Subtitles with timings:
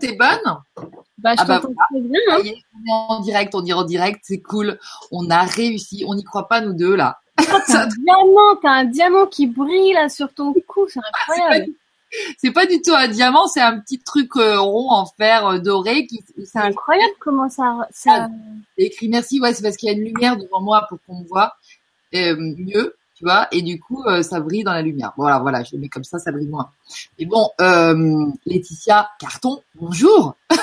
[0.00, 0.58] t'es bonne
[1.18, 1.60] Bah, je Ah bah
[1.92, 2.20] bien.
[2.30, 2.38] hein.
[2.44, 4.78] Est, On est en direct, on est en direct, c'est cool.
[5.12, 7.18] On a réussi, on n'y croit pas nous deux là.
[7.36, 11.00] T'as un diamant, t'as un diamant qui brille là sur ton cou, c'est
[11.30, 11.66] incroyable.
[11.66, 11.76] du-
[12.38, 15.58] c'est pas du tout un diamant, c'est un petit truc euh, rond en fer euh,
[15.60, 18.28] doré qui C'est incroyable comment ça, ça.
[18.76, 19.40] écrit merci.
[19.40, 21.54] Ouais, c'est parce qu'il y a une lumière devant moi pour qu'on me voit
[22.16, 23.48] euh, mieux, tu vois.
[23.52, 25.12] Et du coup, euh, ça brille dans la lumière.
[25.18, 26.70] Voilà, voilà, je le mets comme ça, ça brille moins.
[27.18, 30.36] Mais bon, euh, Laetitia Carton, bonjour.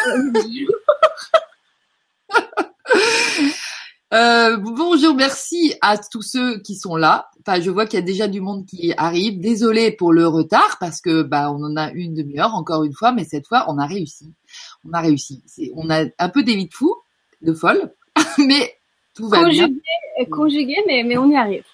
[4.14, 7.30] Euh, bonjour, merci à tous ceux qui sont là.
[7.42, 9.42] Enfin, je vois qu'il y a déjà du monde qui arrive.
[9.42, 13.12] Désolée pour le retard parce que bah on en a une demi-heure encore une fois,
[13.12, 14.34] mais cette fois on a réussi.
[14.88, 15.44] On a réussi.
[15.76, 16.96] On a un peu des vies de fous,
[17.42, 17.94] de folles,
[18.38, 18.78] mais
[19.14, 19.68] tout va bien.
[19.68, 19.82] Conjugué,
[20.22, 21.66] euh, conjugué, mais, mais on y arrive.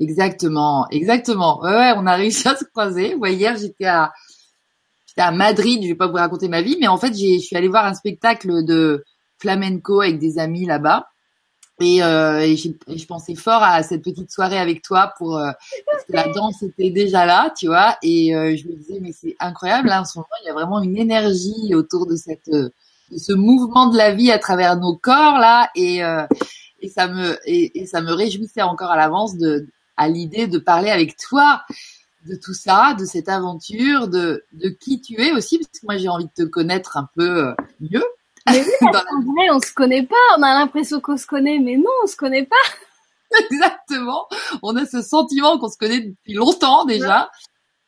[0.00, 1.60] Exactement, exactement.
[1.60, 3.14] Ouais, ouais, on a réussi à se croiser.
[3.16, 4.12] Ouais, hier j'étais à
[5.06, 5.82] j'étais à Madrid.
[5.82, 7.84] Je vais pas vous raconter ma vie, mais en fait j'ai je suis allée voir
[7.84, 9.04] un spectacle de
[9.38, 11.06] flamenco avec des amis là-bas.
[11.82, 15.50] Et, euh, et, je pensais fort à cette petite soirée avec toi pour euh,
[15.86, 17.96] parce que la danse était déjà là, tu vois.
[18.02, 20.54] Et euh, je me disais mais c'est incroyable là en ce moment il y a
[20.54, 22.72] vraiment une énergie autour de cette de
[23.18, 26.26] ce mouvement de la vie à travers nos corps là et euh,
[26.80, 29.66] et ça me et, et ça me réjouissait encore à l'avance de
[30.00, 31.62] à l'idée de parler avec toi
[32.26, 35.96] de tout ça, de cette aventure, de de qui tu es aussi parce que moi
[35.96, 38.04] j'ai envie de te connaître un peu euh, mieux.
[38.50, 40.16] Mais oui, la- En vrai, on se connaît pas.
[40.38, 42.56] On a l'impression qu'on se connaît, mais non, on se connaît pas.
[43.50, 44.26] Exactement.
[44.62, 47.30] On a ce sentiment qu'on se connaît depuis longtemps déjà.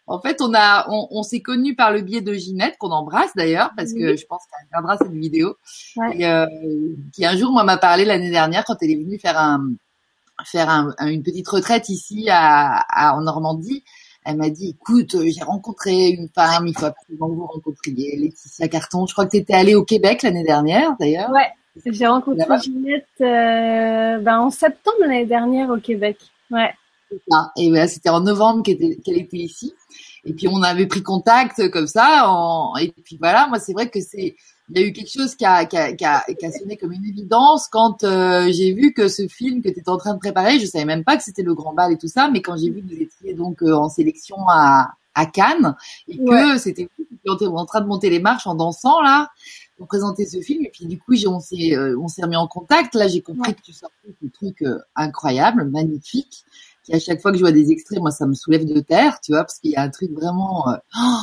[0.07, 3.31] En fait, on a, on, on s'est connus par le biais de Ginette, qu'on embrasse
[3.37, 4.17] d'ailleurs, parce que Oui.
[4.19, 5.57] je pense qu'elle regardera cette vidéo.
[5.97, 6.19] Ouais.
[6.19, 6.47] Et, euh,
[7.15, 9.73] qui un jour, moi, m'a parlé l'année dernière quand elle est venue faire un,
[10.45, 13.83] faire un, un- une petite retraite ici à, à- en Normandie.
[14.25, 18.17] Elle m'a dit, écoute, euh, j'ai rencontré une femme, il faut absolument que vous rencontriez,
[18.17, 19.05] Laetitia Carton.
[19.07, 21.31] Je crois que tu étais allée au Québec l'année dernière, d'ailleurs.
[21.31, 21.51] Ouais.
[21.87, 22.45] J'ai rencontré.
[22.63, 26.19] Ginette euh, ben, en septembre l'année dernière au Québec.
[26.51, 26.71] Ouais.
[27.57, 29.75] Et voilà, c'était en novembre qu'elle était, était ici.
[30.25, 32.31] Et puis on avait pris contact comme ça.
[32.31, 34.37] en- Et puis voilà, moi c'est vrai que c'est,
[34.71, 36.77] il y a eu quelque chose qui a, qui a, qui a, qui a sonné
[36.77, 40.15] comme une évidence quand euh, j'ai vu que ce film que tu étais en train
[40.15, 42.41] de préparer, je savais même pas que c'était le grand bal et tout ça, mais
[42.43, 45.75] quand j'ai vu que vous étiez donc euh, en sélection à, à Cannes
[46.09, 49.31] et que c'était vous qui étiez en train de monter les marches en dansant là
[49.77, 52.47] pour présenter ce film et puis du coup on s'est euh, on s'est remis en
[52.47, 53.55] contact là j'ai compris Ouais.
[53.55, 56.45] que tu sortais ce truc euh, incroyable magnifique
[56.85, 59.19] qui à chaque fois que je vois des extraits moi ça me soulève de terre
[59.21, 61.19] tu vois parce qu'il y a un truc vraiment euh, oh,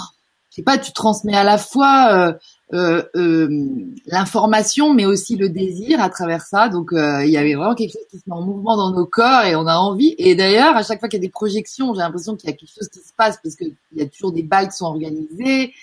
[0.52, 2.34] je sais pas tu transmets à la fois euh,
[2.72, 6.70] l'information mais aussi le désir à travers ça.
[6.70, 9.06] Donc euh, il y avait vraiment quelque chose qui se met en mouvement dans nos
[9.06, 10.16] corps et on a envie.
[10.18, 12.56] Et d'ailleurs à chaque fois qu'il y a des projections j'ai l'impression qu'il y a
[12.56, 14.86] quelque chose qui se passe parce que il y a toujours des balles qui sont
[14.86, 15.74] organisées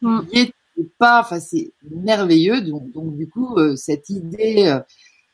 [0.00, 0.20] Mm.
[0.32, 0.52] il y es
[0.98, 1.20] pas.
[1.20, 2.60] Enfin c'est merveilleux.
[2.60, 4.80] Donc, donc du coup euh, cette idée euh,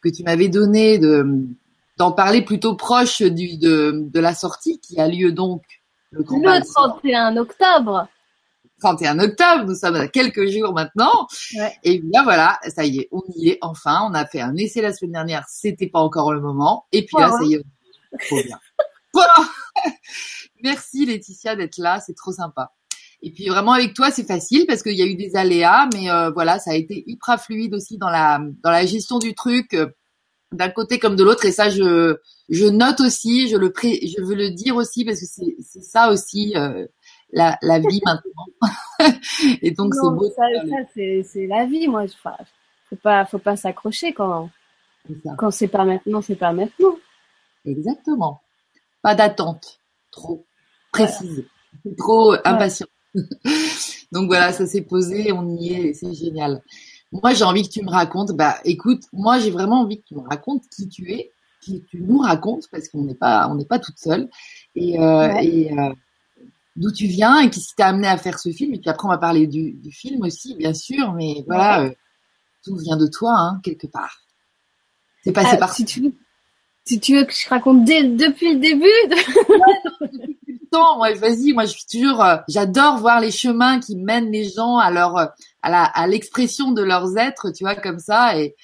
[0.02, 1.46] que tu m'avais donnée de
[1.98, 5.62] d'en parler plutôt proche du de, de la sortie qui a lieu donc
[6.10, 8.08] le Le 31 octobre.
[8.82, 11.26] 31 octobre, nous sommes à quelques jours maintenant.
[11.56, 11.72] Ouais.
[11.84, 14.00] Et bien voilà, ça y est, on y est enfin.
[14.10, 16.86] On a fait un essai la semaine dernière, c'était pas encore le moment.
[16.92, 17.58] Et puis là, ça y est,
[18.12, 18.58] on- trop bien.
[19.14, 19.34] Voilà.
[20.62, 22.72] Merci Laetitia d'être là, c'est trop sympa.
[23.20, 26.10] Et puis vraiment avec toi, c'est facile parce qu'il y a eu des aléas, mais
[26.10, 29.74] euh, voilà, ça a été hyper fluide aussi dans la dans la gestion du truc,
[29.74, 29.86] euh,
[30.52, 31.44] d'un côté comme de l'autre.
[31.44, 32.16] Et ça, je
[32.48, 35.82] je note aussi, je le pré, je veux le dire aussi parce que c'est c'est
[35.84, 36.86] ça aussi euh,
[37.32, 38.46] la la vie maintenant.
[39.62, 40.30] Et donc c'est beau.
[40.30, 40.44] ça,
[40.94, 42.02] c'est la vie, moi.
[42.04, 42.36] Enfin,
[42.90, 44.50] faut pas, faut pas s'accrocher quand,
[45.38, 46.96] quand c'est pas maintenant, c'est pas maintenant.
[47.64, 48.40] Exactement.
[49.02, 50.44] Pas d'attente trop
[50.92, 51.44] précise,
[51.98, 52.86] trop impatient.
[54.12, 56.62] Donc voilà, ça s'est posé, on y est, c'est génial.
[57.12, 58.32] Moi, j'ai envie que tu me racontes.
[58.32, 61.30] Bah, écoute, moi, j'ai vraiment envie que tu me racontes qui tu es,
[61.62, 64.28] qui tu nous racontes, parce qu'on n'est pas, on n'est pas toute seule,
[64.74, 65.46] et, euh, Ouais.
[65.46, 65.92] et euh,
[66.76, 68.74] d'où tu viens et qui t'a amené à faire ce film.
[68.74, 71.90] Et puis après, on va parler du, du film aussi, bien sûr, mais voilà, euh,
[72.64, 74.20] tout vient de toi, hein, quelque part.
[75.24, 76.12] C'est passé Ah, par si tu veux,
[76.84, 80.96] si tu veux que je raconte dès, depuis le début, depuis tout le temps.
[80.96, 84.78] Moi, vas-y, moi, je suis toujours, euh, j'adore voir les chemins qui mènent les gens
[84.78, 85.26] à leur, euh,
[85.62, 88.38] à la, à l'expression de leurs êtres, tu vois, comme ça.
[88.38, 88.56] Et,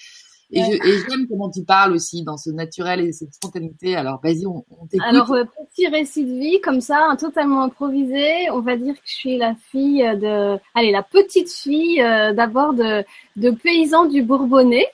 [0.50, 0.78] et Ouais.
[1.08, 3.96] j'aime comment tu parles aussi dans ce naturel et cette spontanéité.
[3.96, 5.06] Alors, vas-y, on, on t'écoute.
[5.06, 8.50] Alors, euh, petit récit de vie, comme ça, totalement improvisé.
[8.50, 12.72] On va dire que je suis la fille de, allez, la petite fille euh, d'abord
[12.72, 13.04] de,
[13.36, 14.86] de paysans du Bourbonnais,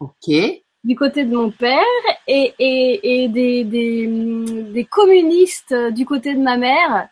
[0.00, 0.30] ok.
[0.84, 1.80] du côté de mon père,
[2.28, 4.06] et, et, et des, des,
[4.72, 7.08] des communistes euh, du côté de ma mère.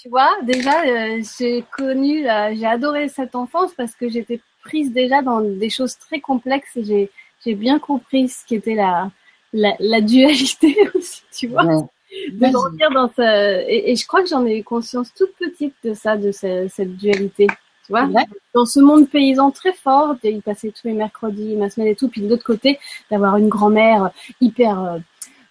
[0.00, 2.22] Tu vois, déjà, euh, j'ai connu,
[2.54, 6.84] j'ai adoré cette enfance parce que j'étais prise déjà dans des choses très complexes et
[6.84, 7.10] j'ai,
[7.44, 9.10] j'ai bien compris ce qu'était la,
[9.52, 11.64] la, la, dualité aussi, tu vois.
[11.64, 15.74] De grandir dans ce, et, et, je crois que j'en ai eu conscience toute petite
[15.82, 17.48] de ça, de cette dualité.
[17.86, 18.08] Tu vois,
[18.54, 22.08] dans ce monde paysan très fort, il passait tous les mercredis, ma semaine et tout,
[22.08, 22.78] puis de l'autre côté,
[23.10, 24.98] d'avoir une grand-mère hyper euh,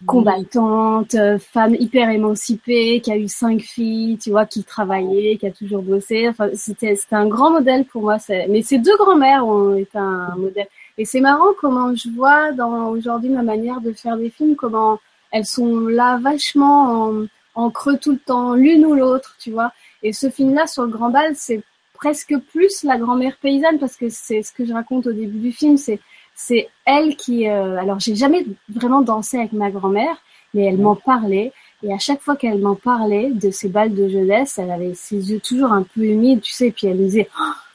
[0.05, 5.47] combattante, euh, femme hyper émancipée, qui a eu cinq filles, tu vois, qui travaillait, qui
[5.47, 6.27] a toujours bossé.
[6.29, 8.17] Enfin, c'était c'était un grand modèle pour moi.
[8.49, 10.67] Mais ces deux grand-mères ont été un modèle.
[10.97, 14.99] Et c'est marrant comment je vois dans aujourd'hui ma manière de faire des films, comment
[15.31, 19.71] elles sont là vachement en, en creux tout le temps, l'une ou l'autre, tu vois.
[20.03, 21.61] Et ce film-là sur le grand bal, c'est
[21.93, 25.51] presque plus la grand-mère paysanne parce que c'est ce que je raconte au début du
[25.51, 25.99] film, c'est
[26.35, 27.47] c'est elle qui.
[27.49, 30.17] Euh, alors, j'ai jamais vraiment dansé avec ma grand-mère,
[30.53, 31.51] mais elle m'en parlait.
[31.83, 35.31] Et à chaque fois qu'elle m'en parlait de ses balles de jeunesse, elle avait ses
[35.31, 36.71] yeux toujours un peu humides, tu sais.
[36.71, 37.29] Puis elle me disait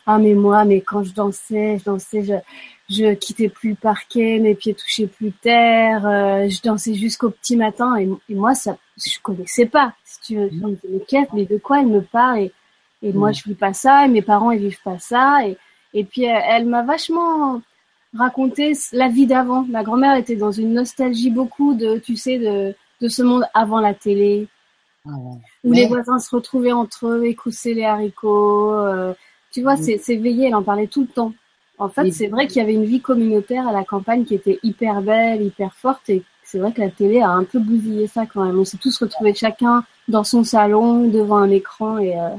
[0.06, 2.34] Ah, mais moi, mais quand je dansais, je dansais, je,
[2.88, 7.56] je quittais plus le parquet, mes pieds touchaient plus terre, euh, je dansais jusqu'au petit
[7.56, 7.96] matin.
[7.96, 9.92] Et, moi, ça, je connaissais pas.
[10.04, 12.40] Si tu veux, je me disais, mais, de quoi elle me parle?
[12.40, 12.52] Et,
[13.02, 15.46] et moi, je vis pas ça, et mes parents, ils vivent pas ça.
[15.46, 15.56] Et,
[15.94, 17.60] et puis, elle m'a vachement
[18.16, 19.64] raconter la vie d'avant.
[19.68, 23.80] Ma grand-mère était dans une nostalgie beaucoup de, tu sais, de, de ce monde avant
[23.80, 24.48] la télé,
[25.06, 25.10] ah
[25.64, 28.74] où les voisins se retrouvaient entre eux, écoussaient les haricots.
[28.74, 29.14] Euh,
[29.52, 29.98] tu vois, mm.
[30.00, 31.32] c'est veillé, elle en parlait tout le temps.
[31.78, 34.58] En fait, c'est vrai qu'il y avait une vie communautaire à la campagne qui était
[34.64, 38.26] hyper belle, hyper forte, et c'est vrai que la télé a un peu bousillé ça
[38.26, 38.58] quand même.
[38.58, 42.30] On s'est tous retrouvés chacun dans son salon, devant un écran, et euh...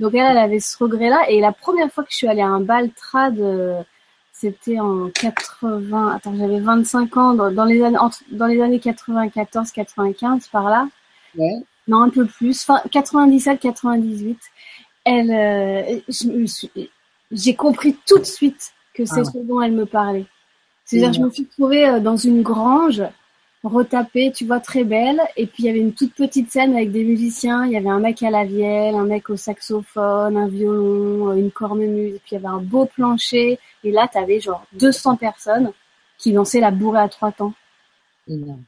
[0.00, 1.28] donc elle, elle avait ce regret-là.
[1.28, 3.82] Et la première fois que je suis allée à un bal trad euh,
[4.40, 7.98] c'était en 80, attends, j'avais 25 ans, dans, les années,
[8.30, 10.88] dans les années 94, 95, par là.
[11.36, 11.56] Ouais.
[11.88, 14.38] Non, un peu plus, enfin, 97, 98.
[15.04, 15.98] Elle, euh,
[17.32, 20.26] j'ai compris tout de suite que c'est ah ce dont elle me parlait.
[20.84, 23.02] C'est-à-dire, je me suis trouvée euh, dans une grange
[23.64, 25.20] retapée, tu vois, très belle.
[25.36, 27.66] Et puis, il y avait une toute petite scène avec des musiciens.
[27.66, 31.50] Il y avait un mec à la vielle, un mec au saxophone, un violon, une
[31.50, 32.14] cornemuse.
[32.14, 33.58] Et puis, il y avait un beau plancher.
[33.84, 35.72] Et là, tu avais genre 200 personnes
[36.18, 37.52] qui lançaient la bourrée à trois temps.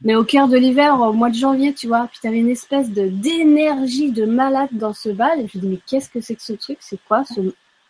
[0.01, 2.49] Mais au cœur de l'hiver, au mois de janvier, tu vois, puis tu avais une
[2.49, 5.39] espèce de d'énergie de malade dans ce bal.
[5.39, 6.79] Et je me dis, mais qu'est-ce que c'est que ce truc?
[6.81, 7.41] C'est quoi ce,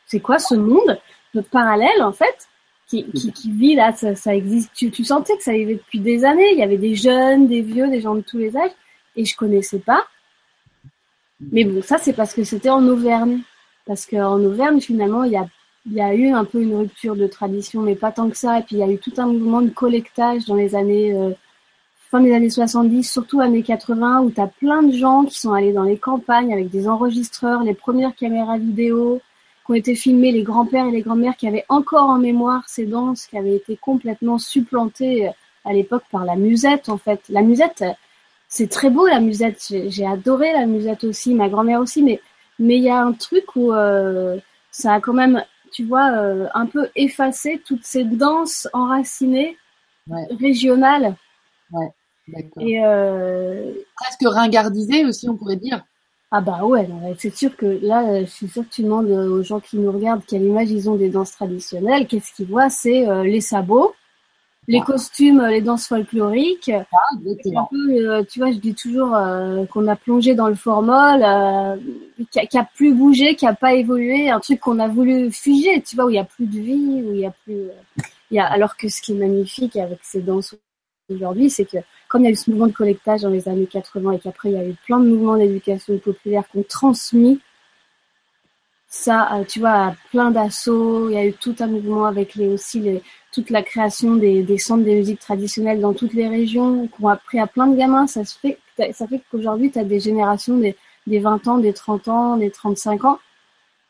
[0.06, 1.00] c'est quoi ce monde?
[1.33, 2.50] Notre parallèle, en fait
[2.91, 4.71] qui, qui, qui, vit là, ça, ça existe.
[4.74, 6.51] Tu, tu, sentais que ça vivait depuis des années.
[6.51, 8.71] Il y avait des jeunes, des vieux, des gens de tous les âges,
[9.15, 10.06] et je connaissais pas.
[11.39, 13.39] Mais bon, ça c'est parce que c'était en Auvergne,
[13.85, 15.47] parce qu'en Auvergne finalement il y a
[15.85, 18.59] il y a eu un peu une rupture de tradition, mais pas tant que ça.
[18.59, 21.31] Et puis il y a eu tout un mouvement de collectage dans les années euh,
[22.11, 25.53] fin des années 70, surtout années 80, où tu as plein de gens qui sont
[25.53, 29.21] allés dans les campagnes avec des enregistreurs, les premières caméras vidéo,
[29.71, 33.25] ont été filmés les grands-pères et les grands-mères qui avaient encore en mémoire ces danses
[33.27, 35.31] qui avaient été complètement supplantées euh,
[35.65, 37.21] à l'époque par la musette en fait.
[37.29, 37.83] La musette,
[38.47, 39.73] c'est très beau la musette.
[39.87, 42.19] J'ai adoré la musette aussi, ma grand-mère aussi, mais
[42.59, 44.37] mais il y a un truc où euh,
[44.71, 49.57] ça a quand même, tu vois, euh, un peu effacé toutes ces danses enracinées
[50.39, 51.15] régionales.
[51.71, 51.88] Ouais,
[52.27, 52.63] d'accord.
[52.63, 52.79] Et
[53.95, 55.83] presque ringardisées aussi, on pourrait dire.
[56.33, 56.88] Ah bah ouais,
[57.18, 59.77] c'est sûr que là, euh, je suis sûre que tu demandes euh, aux gens qui
[59.77, 62.07] nous regardent quelle image ils ont des danses traditionnelles.
[62.07, 62.69] Qu'est-ce qu'ils voient?
[62.69, 63.93] C'est euh, les sabots,
[64.68, 64.86] les ah.
[64.86, 66.72] costumes, les danses folkloriques.
[66.72, 69.18] Ah, un peu, tu vois, je dis toujours
[69.70, 71.20] qu'on a plongé dans le formol,
[72.32, 75.96] qui, a, plus bougé, qui a pas évolué, un truc qu'on a voulu figer, tu
[75.96, 77.70] vois, où il y a plus de vie, où il y a plus,
[78.30, 80.56] il y a, alors que ce qui est magnifique avec ces danses
[81.10, 81.77] aujourd'hui, c'est que
[82.08, 84.50] comme il y a eu ce mouvement de collectage dans les années 80 et qu'après
[84.50, 87.39] il y a eu plein de mouvements d'éducation populaire qui ont transmis
[88.94, 91.10] ça, euh, tu vois, plein d'assauts.
[91.10, 94.43] Il y a eu tout un mouvement avec les aussi les, toute la création des,
[94.43, 97.77] des centres des musiques traditionnelles dans toutes les régions qui ont appris à plein de
[97.77, 98.07] gamins.
[98.07, 98.57] Ça se fait,
[98.93, 100.75] ça fait qu'aujourd'hui tu as des générations des,
[101.07, 103.19] des 20 ans, des 30 ans, des 35 ans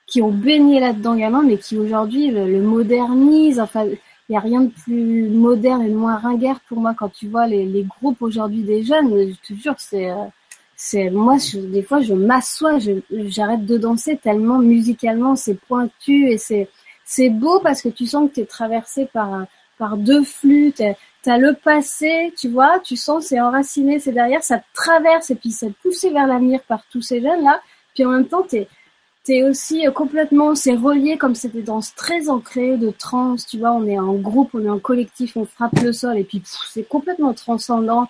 [0.07, 3.62] qui ont baigné là-dedans gamins, mais qui aujourd'hui le, le modernisent.
[3.62, 3.98] Enfin, il
[4.29, 7.48] n'y a rien de plus moderne et de moins ringard pour moi quand tu vois
[7.48, 9.10] les, les groupes aujourd'hui des jeunes.
[9.10, 10.25] Je te jure, c'est, euh,
[10.75, 12.77] c'est moi, des fois, je m'assois,
[13.12, 16.69] j'arrête de danser tellement musicalement c'est pointu et c'est,
[17.12, 19.46] c'est beau parce que tu sens que tu es traversé par,
[19.77, 20.74] par deux flux.
[21.24, 25.36] T'as le passé, tu vois, tu sens c'est enraciné, c'est derrière, ça te traverse et
[25.36, 27.62] puis c'est poussé vers l'avenir par tous ces jeunes là.
[27.94, 28.70] Puis en même temps, t'es
[29.24, 33.74] c'est aussi complètement, c'est relié comme c'était des danses très ancrées de trans, tu vois,
[33.74, 36.88] on est en groupe, on est en collectif, on frappe le sol et puis c'est
[36.88, 38.08] complètement transcendant.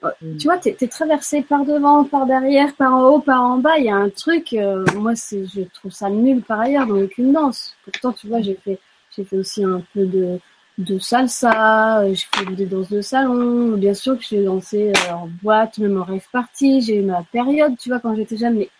[0.00, 3.78] Tu vois, t'es es traversé par devant, par derrière, par en haut, par en bas.
[3.78, 7.02] Il y a un truc, euh, moi, c'est, je trouve ça nul par ailleurs dans
[7.02, 7.74] aucune danse.
[7.84, 8.78] Pourtant, tu vois, j'ai fait,
[9.16, 10.38] j'ai fait aussi un peu de,
[10.78, 13.76] de salsa, j'ai fait des danses de salon.
[13.76, 16.80] Bien sûr que j'ai dansé euh, en boîte, même en rave party.
[16.82, 18.54] J'ai eu ma période, tu vois, quand j'étais jeune.
[18.54, 18.70] Mais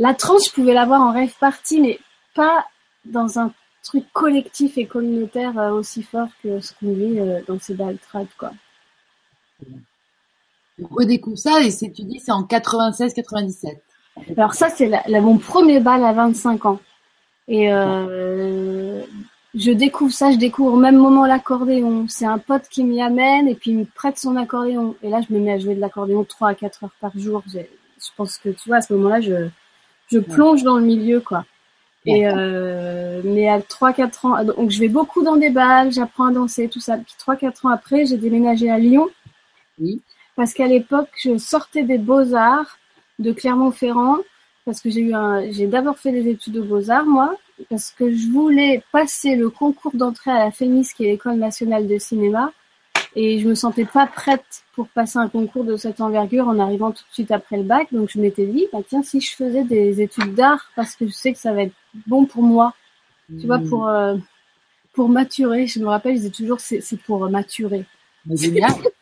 [0.00, 2.00] la trance, je pouvais l'avoir en rave party, mais
[2.34, 2.64] pas
[3.04, 3.52] dans un
[3.84, 7.98] truc collectif et communautaire euh, aussi fort que ce qu'on vit dans ces balles
[8.36, 8.50] quoi
[10.90, 13.78] redécouvre ça et c'est, tu dis, c'est en 96-97.
[14.36, 16.80] Alors ça, c'est mon premier bal à 25 ans.
[17.46, 19.02] Et euh,
[19.54, 22.06] je découvre ça, je découvre au même moment l'accordéon.
[22.08, 24.96] C'est un pote qui m'y amène et puis il me prête son accordéon.
[25.02, 27.42] Et là, je me mets à jouer de l'accordéon 3 à 4 heures par jour.
[27.52, 27.60] Je,
[28.16, 29.48] pense que, tu vois, à ce moment-là, je,
[30.10, 31.44] je plonge dans le milieu, quoi.
[32.04, 36.32] Et euh, mais à 3-4 ans, donc je vais beaucoup dans des balles, j'apprends à
[36.32, 36.96] danser, tout ça.
[36.96, 39.08] Puis 3-4 ans après, j'ai déménagé à Lyon.
[39.78, 40.00] Oui
[40.38, 42.78] parce qu'à l'époque, je sortais des beaux-arts
[43.18, 44.18] de Clermont-Ferrand,
[44.64, 47.34] parce que j'ai eu un, j'ai d'abord fait des études de beaux-arts, moi,
[47.68, 51.88] parce que je voulais passer le concours d'entrée à la FEMIS, qui est l'école nationale
[51.88, 52.52] de cinéma,
[53.16, 56.92] et je me sentais pas prête pour passer un concours de cette envergure en arrivant
[56.92, 59.64] tout de suite après le bac, donc je m'étais dit, bah tiens, si je faisais
[59.64, 61.74] des études d'art, parce que je sais que ça va être
[62.06, 62.74] bon pour moi,
[63.40, 63.90] tu vois, pour, mmh.
[63.90, 64.16] euh,
[64.92, 67.84] pour maturer, je me rappelle, je disais toujours, c'est, c'est pour maturer.
[68.30, 68.70] Génial.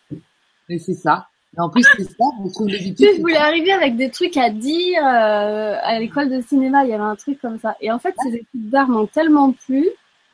[0.69, 1.29] Mais c'est ça.
[1.57, 4.51] Et en plus, c'est ça, on trouve les je voulais arriver avec des trucs à
[4.51, 4.99] dire.
[4.99, 7.77] Euh, à l'école de cinéma, il y avait un truc comme ça.
[7.81, 9.89] Et en fait, ces études d'art m'ont tellement plu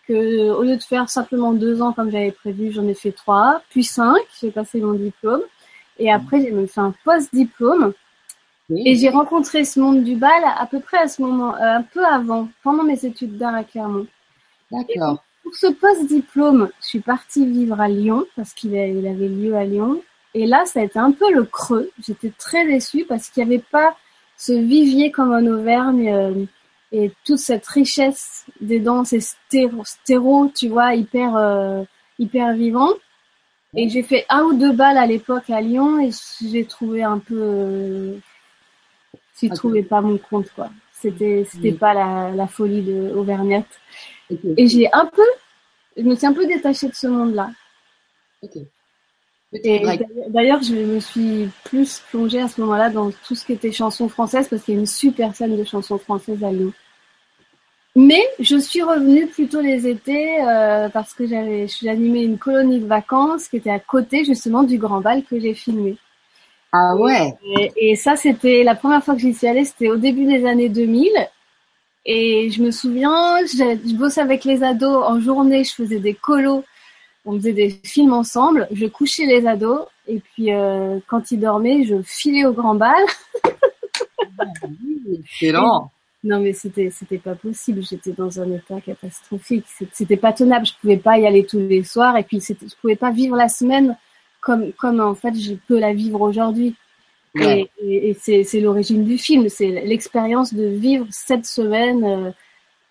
[0.09, 3.63] que, au lieu de faire simplement deux ans comme j'avais prévu, j'en ai fait trois,
[3.71, 4.21] puis cinq.
[4.41, 5.43] J'ai passé mon diplôme.
[5.99, 7.93] Et après, j'ai même fait un post-diplôme.
[8.71, 11.83] Et j'ai rencontré ce monde du bal à peu près à ce moment, euh, un
[11.83, 14.07] peu avant, pendant mes études d'art à Clermont.
[14.71, 15.23] D'accord.
[15.43, 20.01] Pour ce post-diplôme, je suis partie vivre à Lyon parce qu'il avait lieu à Lyon.
[20.35, 21.91] Et là, ça a été un peu le creux.
[22.05, 23.97] J'étais très déçue parce qu'il n'y avait pas
[24.37, 26.45] ce vivier comme en Auvergne euh,
[26.91, 31.83] et toute cette richesse des danses et stéro, tu vois, hyper, euh,
[32.19, 32.91] hyper vivant.
[33.75, 36.11] Et j'ai fait un ou deux balles à l'époque à Lyon et
[36.43, 38.19] j'ai trouvé un peu, euh,
[39.41, 40.71] j'ai trouvé pas mon compte quoi.
[40.93, 43.81] C'était, c'était pas la, la folie de Auvergnate.
[44.57, 45.27] Et j'ai un peu,
[45.97, 47.51] je me suis un peu détachée de ce monde-là.
[49.53, 54.09] D'ailleurs, je me suis plus plongée à ce moment-là dans tout ce qui était chansons
[54.09, 56.73] françaises parce qu'il y a une super scène de chansons françaises à Lyon.
[57.95, 62.87] Mais je suis revenue plutôt les étés euh, parce que j'avais, animé une colonie de
[62.87, 65.99] vacances qui était à côté justement du Grand Bal que j'ai filmé.
[66.73, 67.35] Ah ouais.
[67.77, 70.71] Et, ça, c'était la première fois que j'y suis allée, c'était au début des années
[70.71, 71.11] 2000.
[72.07, 76.65] Et je me souviens, je bossais avec les ados en journée, je faisais des colos
[77.25, 81.85] on faisait des films ensemble, je couchais les ados et puis euh, quand ils dormaient,
[81.85, 83.05] je filais au grand bal.
[85.13, 85.91] Excellent.
[86.25, 90.73] Non mais c'était c'était pas possible, j'étais dans un état catastrophique, c'était pas tenable, je
[90.81, 93.97] pouvais pas y aller tous les soirs et puis je pouvais pas vivre la semaine
[94.41, 96.77] comme comme en fait je peux la vivre aujourd'hui.
[97.41, 102.31] Et, et, c'est l'origine du film, c'est l'expérience de vivre cette semaine euh,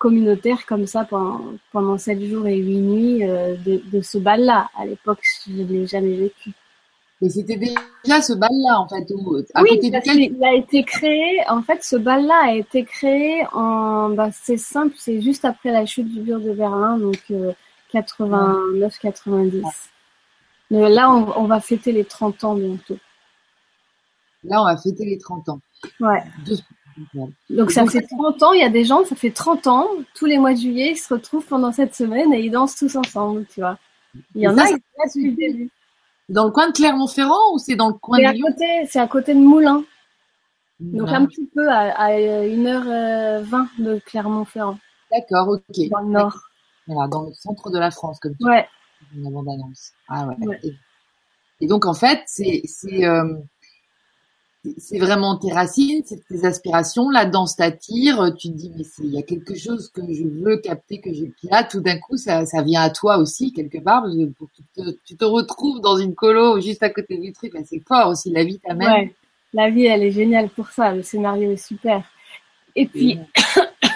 [0.02, 1.40] communautaire comme ça pendant,
[1.70, 4.68] pendant 7 jours et 8 nuits euh, de, de, ce bal-là.
[4.76, 6.50] À l'époque, je ne l'ai jamais vécu.
[7.20, 11.62] Et c'était déjà ce bal-là, en fait, où, à oui, il a été créé, en
[11.62, 16.08] fait, ce bal-là a été créé en, bah, c'est simple, c'est juste après la chute
[16.08, 17.22] du mur de Berlin, donc
[17.94, 19.62] 89-90.
[20.72, 22.98] Euh, là, on, on, va fêter les 30 ans bientôt.
[24.42, 25.60] Là, on va fêter les 30 ans.
[26.00, 26.24] Ouais.
[27.50, 30.26] Donc ça fait 30 ans, il y a des gens, ça fait 30 ans, tous
[30.26, 33.46] les mois de juillet, ils se retrouvent pendant cette semaine et ils dansent tous ensemble,
[33.46, 33.78] tu vois.
[34.34, 35.70] Il y en a qui depuis le début.
[36.28, 39.08] Dans le coin de Clermont-Ferrand ou c'est dans le coin de à côté, C'est à
[39.08, 39.84] côté de Moulins.
[40.80, 44.78] Donc un petit peu à, 1h20 de Clermont-Ferrand.
[45.10, 45.88] D'accord, ok.
[45.90, 46.38] Dans le nord.
[46.86, 48.66] Voilà, dans le centre de la France, comme tu ouais.
[49.14, 49.44] Une
[50.08, 50.58] Ah ouais.
[51.60, 52.62] Et, donc en fait, c'est
[53.04, 53.36] euh,
[54.78, 57.10] c'est vraiment tes racines, c'est tes aspirations.
[57.10, 58.32] La danse t'attire.
[58.38, 61.32] Tu te dis, mais il y a quelque chose que je veux capter, que j'ai.
[61.36, 64.04] Puis là, tout d'un coup, ça, ça vient à toi aussi, quelque part.
[65.04, 67.52] tu, te, retrouves dans une colo juste à côté du truc.
[67.64, 68.30] C'est fort aussi.
[68.30, 68.88] La vie t'amène.
[68.88, 69.14] Ouais.
[69.52, 70.94] La vie, elle est géniale pour ça.
[70.94, 72.04] Le scénario est super.
[72.76, 73.18] Et puis,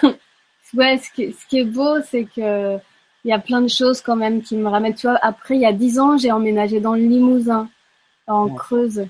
[0.75, 2.77] ouais, ce qui, ce qui est beau, c'est que
[3.25, 4.95] il y a plein de choses quand même qui me ramènent.
[4.95, 7.69] Tu vois, après, il y a dix ans, j'ai emménagé dans le Limousin,
[8.29, 9.07] en Creuse.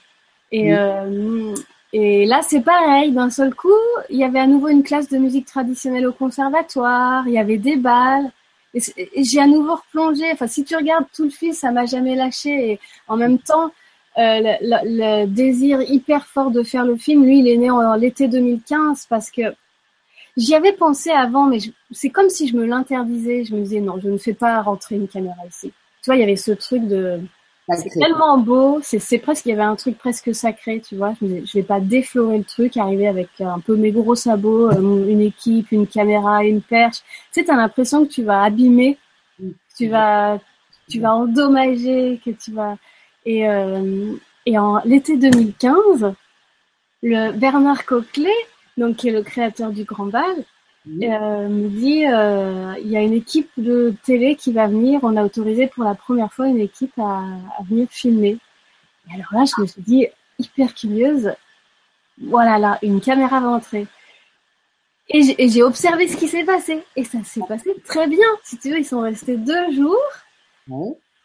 [0.52, 1.54] Et, euh,
[1.92, 3.12] et là, c'est pareil.
[3.12, 3.68] D'un seul coup,
[4.10, 7.26] il y avait à nouveau une classe de musique traditionnelle au conservatoire.
[7.26, 8.30] Il y avait des balles.
[8.74, 8.80] Et,
[9.24, 10.24] j'ai à nouveau replongé.
[10.32, 12.72] Enfin, si tu regardes tout le film, ça m'a jamais lâché.
[12.72, 13.72] Et en même temps,
[14.16, 18.28] le, le, désir hyper fort de faire le film, lui, il est né en, l'été
[18.28, 19.42] 2015 parce que
[20.36, 21.58] j'y avais pensé avant, mais
[21.90, 23.44] c'est comme si je me l'interdisais.
[23.44, 25.72] Je me disais non, je ne fais pas rentrer une caméra ici.
[26.02, 27.20] Tu vois, il y avait ce truc de
[27.68, 31.14] c'est tellement beau, c'est presque, il y avait un truc presque sacré, tu vois.
[31.20, 35.08] Je, je vais pas déflorer le truc, arriver avec un peu mes gros sabots, euh,
[35.08, 36.98] une équipe, une caméra, une perche.
[37.32, 38.98] Tu sais, t'as l'impression que tu vas abîmer,
[39.76, 40.38] tu vas,
[40.88, 42.76] tu vas endommager, que tu vas.
[43.24, 44.12] Et, euh,
[44.46, 46.14] et en l'été 2015,
[47.02, 48.30] le Bernard Coquelet,
[48.76, 50.44] donc qui est le créateur du Grand Bal,
[50.88, 55.00] euh, me dit euh, il y a une équipe de télé qui va venir.
[55.02, 57.24] On a autorisé pour la première fois une équipe à,
[57.58, 58.38] à venir filmer.
[59.08, 60.06] Et alors là, je me suis dit
[60.38, 61.32] hyper curieuse.
[62.22, 63.86] Voilà là, une caméra va entrer.
[65.08, 66.82] Et j'ai observé ce qui s'est passé.
[66.96, 68.26] Et ça s'est passé très bien.
[68.42, 70.02] Si tu veux, ils sont restés deux jours.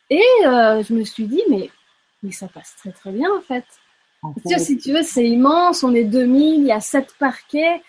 [0.10, 1.70] Et euh, je me suis dit, mais,
[2.22, 3.66] mais ça passe très très bien en fait.
[4.22, 4.60] En fait...
[4.60, 5.84] si tu veux, c'est immense.
[5.84, 7.82] On est 2000, il y a sept parquets.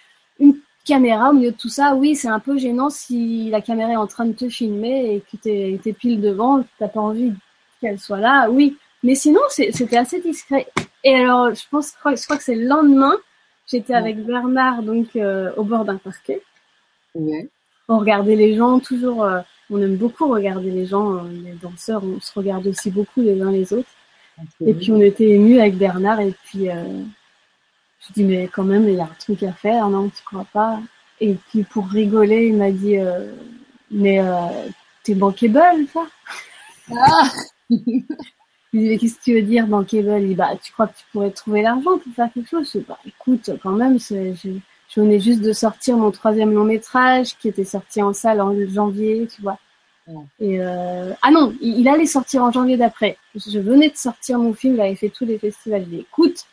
[0.85, 3.97] Caméra au milieu de tout ça, oui, c'est un peu gênant si la caméra est
[3.97, 7.33] en train de te filmer et que t'es es pile devant, t'as pas envie
[7.81, 8.77] qu'elle soit là, oui.
[9.03, 10.67] Mais sinon, c'était assez discret.
[11.05, 13.17] Et alors, je pense, je crois que c'est le lendemain,
[13.67, 16.43] j'étais avec Bernard donc euh, au bord d'un parquet.
[17.15, 17.49] Ouais.
[17.89, 19.25] On regardait les gens, toujours.
[19.25, 22.03] Euh, on aime beaucoup regarder les gens, euh, les danseurs.
[22.05, 23.89] On se regarde aussi beaucoup les uns les autres.
[24.65, 26.69] Et puis on était émus avec Bernard et puis
[28.07, 30.47] je dis, mais quand même, il y a un truc à faire, non, tu crois
[30.53, 30.81] pas?
[31.21, 33.33] Et puis pour rigoler, il m'a dit, euh,
[33.91, 34.69] mais euh,
[35.05, 36.07] t'es bankable, ça
[36.91, 37.31] ah
[37.71, 40.21] Je dis, mais qu'est-ce que tu veux dire bankable?
[40.21, 42.71] Il dit, bah, tu crois que tu pourrais trouver l'argent pour faire quelque chose?
[42.73, 44.33] Je dis, bah, écoute, quand même, je,
[44.95, 48.55] je venais juste de sortir mon troisième long métrage qui était sorti en salle en
[48.69, 49.59] janvier, tu vois.
[50.41, 51.13] Et euh...
[51.23, 53.17] ah non, il, il, allait sortir en janvier d'après.
[53.35, 55.85] Je venais de sortir mon film, j'avais fait tous les festivals.
[55.85, 56.45] Je dis, écoute,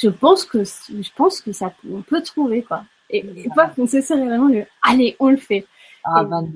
[0.00, 2.84] je pense que je pense que ça on peut trouver quoi.
[3.10, 5.66] Et, et pas vraiment le allez on le fait.
[6.04, 6.48] Ah, et, ben.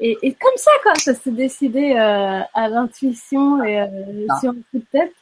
[0.00, 4.40] et, et, comme ça quoi, ça s'est décidé euh, à l'intuition et euh, ah.
[4.40, 5.12] sur un coup de tête.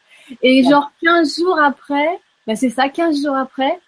[0.42, 3.78] Et genre 15 jours après, ben c'est ça, 15 jours après,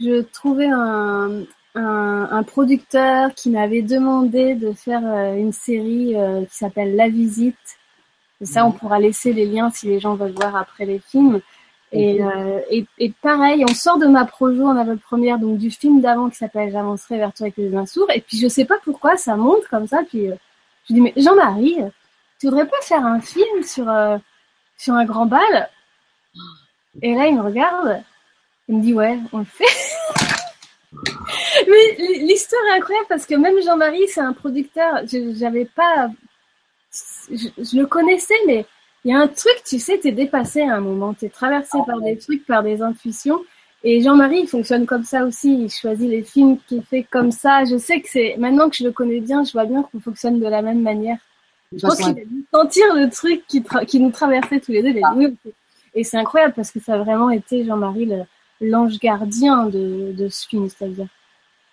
[0.00, 1.44] je trouvais un,
[1.76, 7.08] un, un producteur qui m'avait demandé de faire euh, une série euh, qui s'appelle La
[7.08, 7.56] Visite.
[8.40, 11.40] Et ça, on pourra laisser les liens si les gens veulent voir après les films.
[11.92, 16.00] Et, euh, et, et, pareil, on sort de ma projo en avant-première, donc du film
[16.00, 18.10] d'avant qui s'appelle J'avancerai vers toi avec les uns sourds.
[18.12, 20.00] Et puis je sais pas pourquoi ça monte comme ça.
[20.08, 20.34] Puis euh,
[20.88, 21.78] je dis mais Jean-Marie,
[22.40, 24.18] tu voudrais pas faire un film sur euh,
[24.76, 25.70] sur un grand bal?
[27.02, 28.02] Et là il me regarde,
[28.68, 29.64] il me dit ouais, on le fait.
[31.68, 35.02] mais l'histoire est incroyable parce que même Jean-Marie, c'est un producteur.
[35.06, 36.10] J'avais pas,
[37.30, 38.66] je, je le connaissais, mais
[39.06, 42.00] il y a un truc, tu sais, t'es dépassé à un moment, t'es traversé par
[42.00, 43.40] des trucs, par des intuitions.
[43.84, 45.62] Et Jean-Marie, il fonctionne comme ça aussi.
[45.62, 47.64] Il choisit les films qu'il fait comme ça.
[47.64, 50.40] Je sais que c'est maintenant que je le connais bien, je vois bien qu'on fonctionne
[50.40, 51.18] de la même manière.
[51.72, 54.98] Je pense qu'il a dû sentir le truc qui, qui nous traversait tous les deux.
[55.04, 55.14] Ah.
[55.94, 58.10] Et c'est incroyable parce que ça a vraiment été Jean-Marie
[58.60, 61.06] l'ange gardien de, de ce film, c'est-à-dire.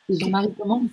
[0.08, 0.84] Jean-Marie comment?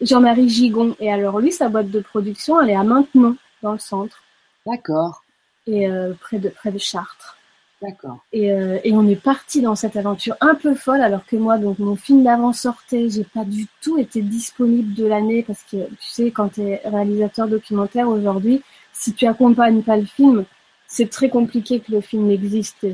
[0.00, 0.96] Jean-Marie Gigon.
[0.98, 4.22] Et alors lui, sa boîte de production, elle est à Maintenon, dans le centre.
[4.64, 5.24] D'accord
[5.70, 7.36] et euh, près de près de Chartres.
[7.82, 8.18] D'accord.
[8.32, 11.56] Et, euh, et on est parti dans cette aventure un peu folle alors que moi
[11.56, 15.86] donc mon film d'avant sortait, j'ai pas du tout été disponible de l'année parce que
[15.88, 20.44] tu sais quand tu es réalisateur documentaire aujourd'hui, si tu accompagnes pas le film,
[20.86, 22.86] c'est très compliqué que le film existe.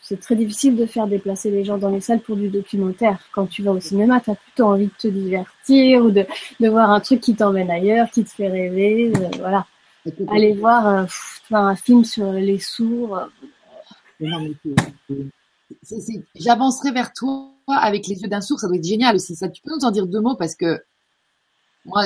[0.00, 3.18] C'est très difficile de faire déplacer les gens dans les salles pour du documentaire.
[3.32, 6.24] Quand tu vas au cinéma, tu as plutôt envie de te divertir ou de,
[6.60, 9.12] de voir un truc qui t'emmène ailleurs, qui te fait rêver.
[9.16, 9.66] Euh, voilà
[10.28, 11.04] aller voir euh,
[11.50, 13.28] un film sur les sourds.
[16.34, 19.34] J'avancerai vers toi avec les yeux d'un sourd, ça doit être génial aussi.
[19.34, 20.80] Ça, tu peux nous en dire deux mots parce que
[21.84, 22.04] moi,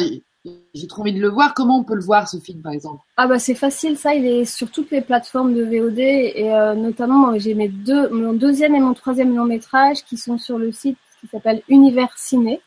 [0.74, 1.54] j'ai trop envie de le voir.
[1.54, 3.02] Comment on peut le voir ce film, par exemple?
[3.16, 4.14] Ah bah c'est facile, ça.
[4.14, 8.32] Il est sur toutes les plateformes de VOD et euh, notamment j'ai mes deux, mon
[8.32, 12.60] deuxième et mon troisième long métrage qui sont sur le site qui s'appelle Univers Ciné.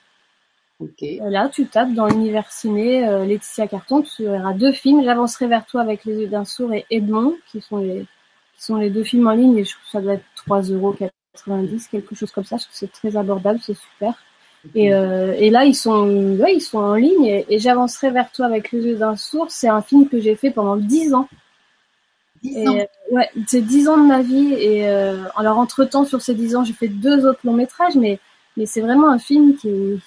[1.21, 5.03] Là, tu tapes dans l'univers ciné euh, Laetitia Carton, tu verras deux films.
[5.03, 8.05] J'avancerai vers toi avec Les yeux d'un sourd et Edmond, qui sont les,
[8.57, 11.89] qui sont les deux films en ligne et je trouve que ça doit être 3,90€,
[11.89, 12.57] quelque chose comme ça.
[12.57, 14.15] Je trouve que c'est très abordable, c'est super.
[14.75, 16.07] Et, euh, et là, ils sont,
[16.39, 19.47] ouais, ils sont en ligne et, et j'avancerai vers toi avec Les yeux d'un sourd.
[19.49, 21.27] C'est un film que j'ai fait pendant 10 ans.
[22.43, 22.77] 10 ans.
[23.11, 26.55] ouais, c'est 10 ans de ma vie et euh, alors entre temps sur ces 10
[26.55, 28.19] ans, j'ai fait deux autres longs métrages, mais
[28.57, 29.99] mais c'est vraiment un film qui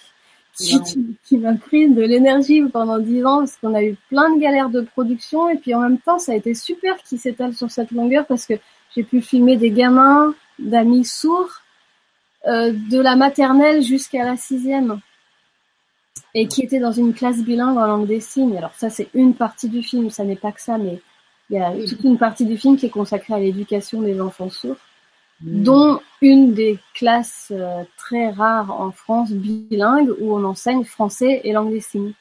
[0.56, 4.70] qui, m'a pris de l'énergie pendant dix ans parce qu'on a eu plein de galères
[4.70, 7.90] de production et puis en même temps ça a été super qui s'étale sur cette
[7.90, 8.54] longueur parce que
[8.94, 11.60] j'ai pu filmer des gamins d'amis sourds
[12.46, 15.00] euh, de la maternelle jusqu'à la sixième
[16.34, 18.56] et qui étaient dans une classe bilingue en langue des signes.
[18.56, 21.00] Alors ça, c'est une partie du film, ça n'est pas que ça, mais
[21.50, 24.50] il y a toute une partie du film qui est consacrée à l'éducation des enfants
[24.50, 24.76] sourds.
[25.40, 31.52] Dont une des classes euh, très rares en France bilingue où on enseigne français et
[31.52, 32.12] langue des signes.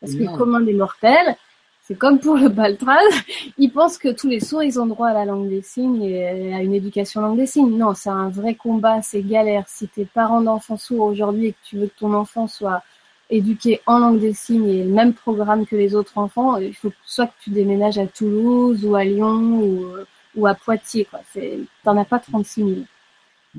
[0.00, 1.36] Parce que commun des mortels,
[1.82, 3.00] c'est comme pour le baltraz,
[3.58, 6.54] ils pensent que tous les sourds, ils ont droit à la langue des signes et
[6.54, 7.76] à une éducation langue des signes.
[7.76, 9.64] Non, c'est un vrai combat, c'est galère.
[9.66, 12.82] Si t'es parent d'enfants sourds aujourd'hui et que tu veux que ton enfant soit
[13.30, 16.92] éduqué en langue des signes et le même programme que les autres enfants, il faut
[17.04, 19.86] soit que tu déménages à Toulouse ou à Lyon ou,
[20.36, 21.20] ou à Poitiers, quoi.
[21.32, 22.70] C'est, t'en as pas 36 000.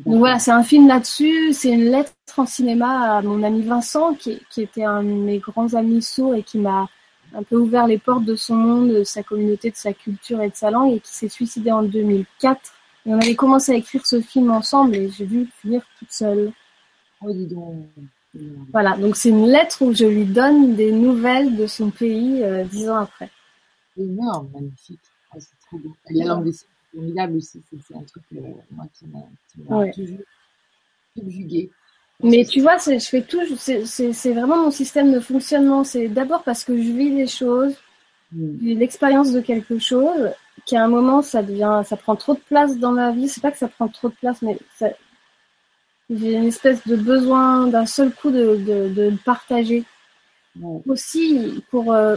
[0.06, 1.54] Donc voilà, c'est un film là-dessus.
[1.54, 5.40] C'est une lettre en cinéma à mon ami Vincent, qui, qui était un de mes
[5.40, 6.88] grands amis sourds et qui m'a
[7.34, 10.50] un peu ouvert les portes de son monde, de sa communauté, de sa culture et
[10.50, 12.74] de sa langue, et qui s'est suicidé en 2004.
[13.06, 16.52] Et on avait commencé à écrire ce film ensemble, et j'ai dû finir toute seule.
[17.22, 17.86] Oh, dis donc.
[18.72, 22.66] Voilà, donc c'est une lettre où je lui donne des nouvelles de son pays euh,
[22.66, 23.30] dix ans après.
[23.98, 25.00] Énorme, magnifique.
[25.76, 26.20] Oh, c'est trop beau.
[26.20, 27.62] La langue des signes, c'est formidable aussi.
[27.88, 29.92] C'est un truc euh, moi, qui m'a ouais.
[29.92, 30.20] toujours
[31.18, 31.70] subjugué.
[32.24, 35.84] Mais tu vois, je fais tout, c'est vraiment mon système de fonctionnement.
[35.84, 37.76] C'est d'abord parce que je vis des choses,
[38.32, 38.78] mmh.
[38.78, 40.32] l'expérience de quelque chose,
[40.66, 43.28] qu'à un moment ça devient, ça prend trop de place dans ma vie.
[43.28, 44.58] C'est pas que ça prend trop de place, mais
[46.10, 49.84] j'ai une espèce de besoin d'un seul coup de, de, de le partager.
[50.88, 52.16] Aussi pour euh,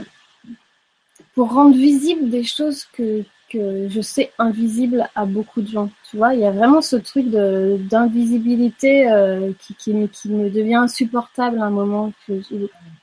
[1.34, 5.90] pour rendre visible des choses que que je sais invisible à beaucoup de gens.
[6.10, 10.50] Tu vois, il y a vraiment ce truc de d'invisibilité euh, qui, qui, qui, me
[10.50, 12.40] devient insupportable à un moment où,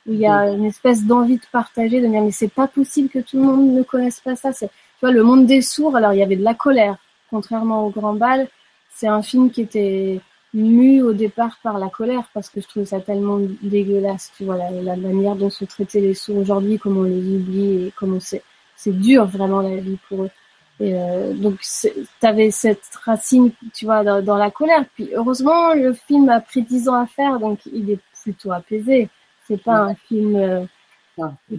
[0.06, 3.18] il y a une espèce d'envie de partager, de dire mais c'est pas possible que
[3.18, 4.52] tout le monde ne connaisse pas ça.
[4.52, 5.96] C'est, tu vois, le monde des sourds.
[5.96, 6.96] Alors il y avait de la colère,
[7.30, 8.48] contrairement au Grand Bal.
[8.90, 10.20] C'est un film qui était
[10.54, 14.32] mu au départ par la colère parce que je trouvais ça tellement dégueulasse.
[14.36, 17.86] Tu vois, la, la manière dont se traitaient les sourds aujourd'hui, comment on les oublie
[17.86, 18.42] et comment c'est
[18.76, 20.30] c'est dur vraiment la vie pour eux.
[20.78, 21.60] Et euh, donc
[22.20, 24.84] t'avais cette racine, tu vois, dans, la colère.
[24.94, 29.08] Puis heureusement, le film a pris dix ans à faire, donc il est plutôt apaisé.
[29.46, 30.64] C'est pas un film, euh,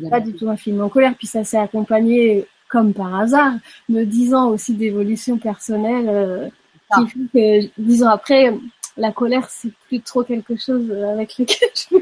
[0.10, 1.16] pas du tout un film en colère.
[1.18, 3.54] Puis ça s'est accompagné, comme par hasard,
[3.90, 6.50] de dix ans aussi d'évolution personnelle, euh,
[6.96, 8.54] qui fait que dix ans après,
[8.98, 11.98] la colère c'est plus trop quelque chose avec lequel je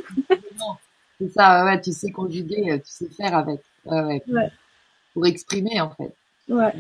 [1.19, 3.61] C'est ça, ouais, tu sais conjuguer, tu sais faire avec.
[3.85, 4.23] Ouais, ouais.
[4.27, 4.51] ouais
[5.15, 6.13] pour exprimer en fait.
[6.47, 6.73] Ouais.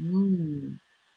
[0.00, 0.76] Mmh.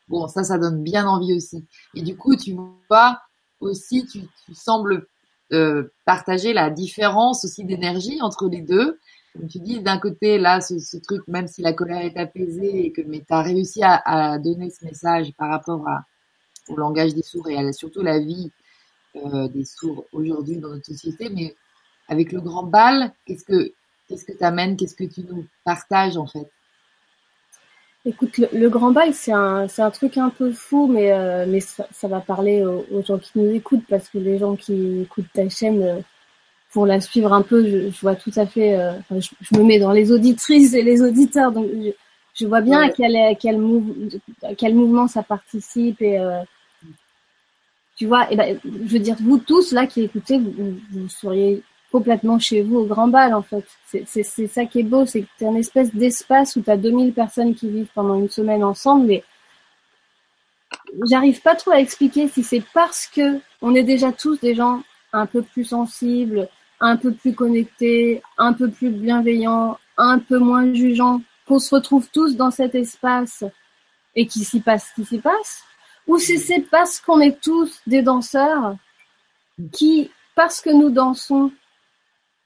[0.09, 1.63] Bon, ça, ça donne bien envie aussi.
[1.93, 2.57] Et du coup, tu
[2.89, 3.21] vois
[3.61, 5.07] aussi, tu, tu sembles
[5.53, 8.99] euh, partager la différence aussi d'énergie entre les deux.
[9.33, 12.85] Comme tu dis, d'un côté, là, ce, ce, truc, même si la colère est apaisée
[12.85, 16.05] et que, mais tu as réussi à, à, donner ce message par rapport à,
[16.67, 18.51] au langage des sourds et à, surtout la vie
[19.15, 21.29] euh, des sourds aujourd'hui dans notre société.
[21.29, 21.55] Mais
[22.07, 23.73] avec le grand bal, qu'est-ce que
[24.07, 26.49] qu'est-ce que tu amènes, qu'est-ce que tu nous partages en fait?
[28.07, 31.59] Écoute, le, grand bal, c'est un, c'est un truc un peu fou, mais, euh, mais
[31.59, 35.31] ça, ça, va parler aux, gens qui nous écoutent, parce que les gens qui écoutent
[35.33, 35.99] ta chaîne, euh,
[36.71, 39.63] pour la suivre un peu, je, je vois tout à fait, euh, je, je, me
[39.63, 41.89] mets dans les auditrices et les auditeurs, donc je,
[42.35, 42.89] je vois bien ouais.
[42.89, 43.59] à, quel, à, quel
[44.43, 46.19] à quel mouvement ça participe, et
[47.95, 51.63] tu vois, et ben, je veux dire, vous tous là qui écoutez, vous, vous seriez
[51.91, 53.65] complètement chez vous au grand bal en fait.
[54.05, 57.55] C'est ça qui est beau, c'est que un espèce d'espace où tu as 2000 personnes
[57.55, 59.23] qui vivent pendant une semaine ensemble mais
[61.09, 64.83] j'arrive pas trop à expliquer si c'est parce que on est déjà tous des gens
[65.13, 70.73] un peu plus sensibles, un peu plus connectés, un peu plus bienveillants, un peu moins
[70.73, 73.43] jugeants, qu'on se retrouve tous dans cet espace
[74.15, 75.63] et qu'il s'y passe ce qui s'y passe,
[76.07, 78.75] ou si c'est parce qu'on est tous des danseurs
[79.71, 81.51] qui, parce que nous dansons,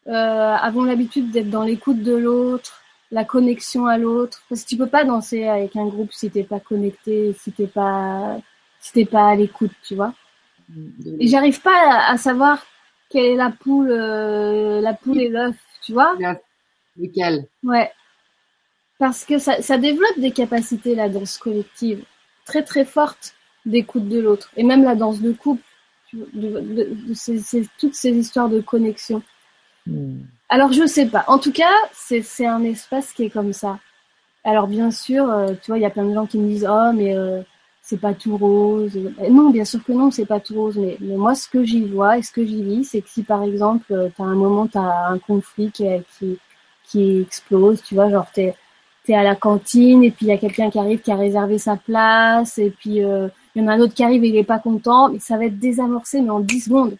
[0.08, 2.82] avons l'habitude d'être dans l'écoute de l'autre,
[3.12, 4.44] la connexion à l'autre.
[4.50, 7.68] Parce que tu peux pas danser avec un groupe si t'es pas connecté, si t'es
[7.68, 8.38] pas,
[8.80, 10.14] si t'es pas à l'écoute, tu vois.
[11.20, 12.66] Et j'arrive pas à, savoir
[13.10, 16.16] quelle est la poule, euh, la poule et l'œuf, tu vois.
[16.98, 17.48] Lequel?
[17.64, 17.92] Ouais.
[19.00, 22.04] Parce que ça, ça développe des capacités, la danse collective,
[22.46, 23.34] très très forte
[23.66, 24.52] d'écoute de l'autre.
[24.58, 25.64] Et même la danse de couple,
[26.14, 29.24] de, de, de, de toutes ces histoires de connexion.
[29.90, 30.22] Hmm.
[30.50, 31.24] Alors je sais pas.
[31.28, 33.80] En tout cas, c'est un espace qui est comme ça.
[34.44, 36.68] Alors bien sûr, euh, tu vois, il y a plein de gens qui me disent
[36.70, 37.42] oh mais euh,
[37.90, 38.98] c'est pas tout rose.
[39.32, 40.78] Non, bien sûr que non, c'est pas tout rose.
[40.78, 43.44] Mais, moi, ce que j'y vois et ce que j'y vis, c'est que si par
[43.44, 45.88] exemple, euh, tu as un moment, tu as un conflit qui,
[46.86, 48.56] qui, explose, tu vois, genre t'es
[49.06, 51.58] t'es à la cantine et puis il y a quelqu'un qui arrive qui a réservé
[51.58, 54.36] sa place et puis euh, il y en a un autre qui arrive et il
[54.36, 56.98] est pas content, mais ça va être désamorcé mais en 10 secondes.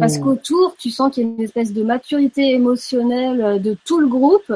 [0.00, 0.22] Parce Mm.
[0.22, 4.06] qu'autour, tu sens qu'il y a une espèce de maturité émotionnelle euh, de tout le
[4.06, 4.52] groupe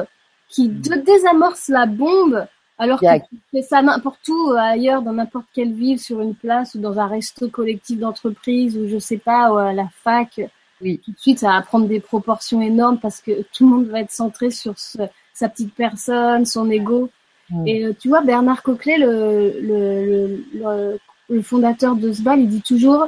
[0.49, 0.81] qui Mm.
[0.81, 2.45] te désamorce la bombe
[2.79, 6.35] alors que tu fais ça n'importe où euh, ailleurs, dans n'importe quelle ville, sur une
[6.35, 10.39] place ou dans un resto collectif d'entreprise ou je sais pas, ou à la fac.
[10.81, 10.99] Oui.
[11.03, 14.01] Tout de suite, ça va prendre des proportions énormes parce que tout le monde va
[14.01, 14.99] être centré sur ce-
[15.33, 17.09] sa petite personne, son ego.
[17.49, 17.67] Mm.
[17.67, 22.39] Et euh, tu vois, Bernard Coquelet, le, le, le, le, le fondateur de ce bal,
[22.41, 23.07] il dit toujours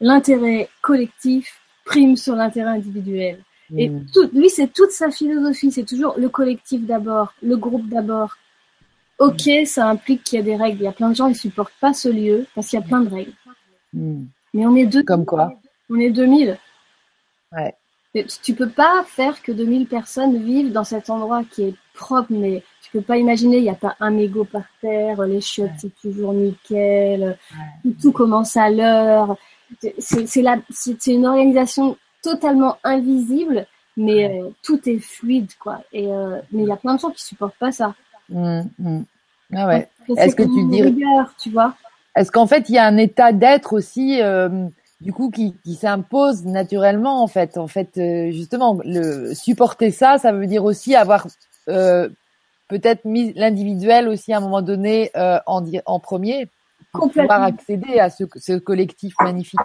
[0.00, 3.38] l'intérêt collectif prime sur l'intérêt individuel.
[3.76, 4.06] Et Mm.
[4.12, 8.36] tout, lui, c'est toute sa philosophie, c'est toujours le collectif d'abord, le groupe d'abord.
[9.18, 10.80] Ok, ça implique qu'il y a des règles.
[10.80, 12.86] Il y a plein de gens qui supportent pas ce lieu parce qu'il y a
[12.86, 13.32] plein de règles.
[13.92, 14.24] Mm.
[14.54, 15.02] Mais on est deux.
[15.04, 15.52] Comme quoi
[15.90, 16.58] On est 2000.
[17.52, 17.74] Ouais.
[18.14, 22.28] Et tu- peux pas faire que 2000 personnes vivent dans cet endroit qui est propre,
[22.32, 25.70] mais tu peux pas imaginer, il n'y a pas un mégot par terre, les chiottes
[25.78, 27.38] c'est toujours nickel,
[27.84, 29.36] tout, tout commence à l'heure.
[29.98, 35.80] C'est c'est la- c'est- c'est une organisation totalement invisible, mais euh, tout est fluide, quoi.
[35.92, 37.94] Et euh, mais il y a plein de gens qui supportent pas ça.
[38.28, 39.02] Mm, mm.
[39.56, 39.88] Ah ouais.
[40.16, 41.74] Est-ce que tu dirais- rigueur, tu vois
[42.16, 44.48] Est-ce qu'en fait il y a un état d'être aussi, euh,
[45.00, 47.56] du coup, qui, qui s'impose naturellement en fait?
[47.56, 51.26] En fait, euh, justement, le supporter ça, ça veut dire aussi avoir
[51.68, 52.08] euh,
[52.68, 56.48] peut-être mis l'individuel aussi à un moment donné euh, en, en premier
[56.92, 59.60] pouvoir accéder à ce, ce collectif magnifique.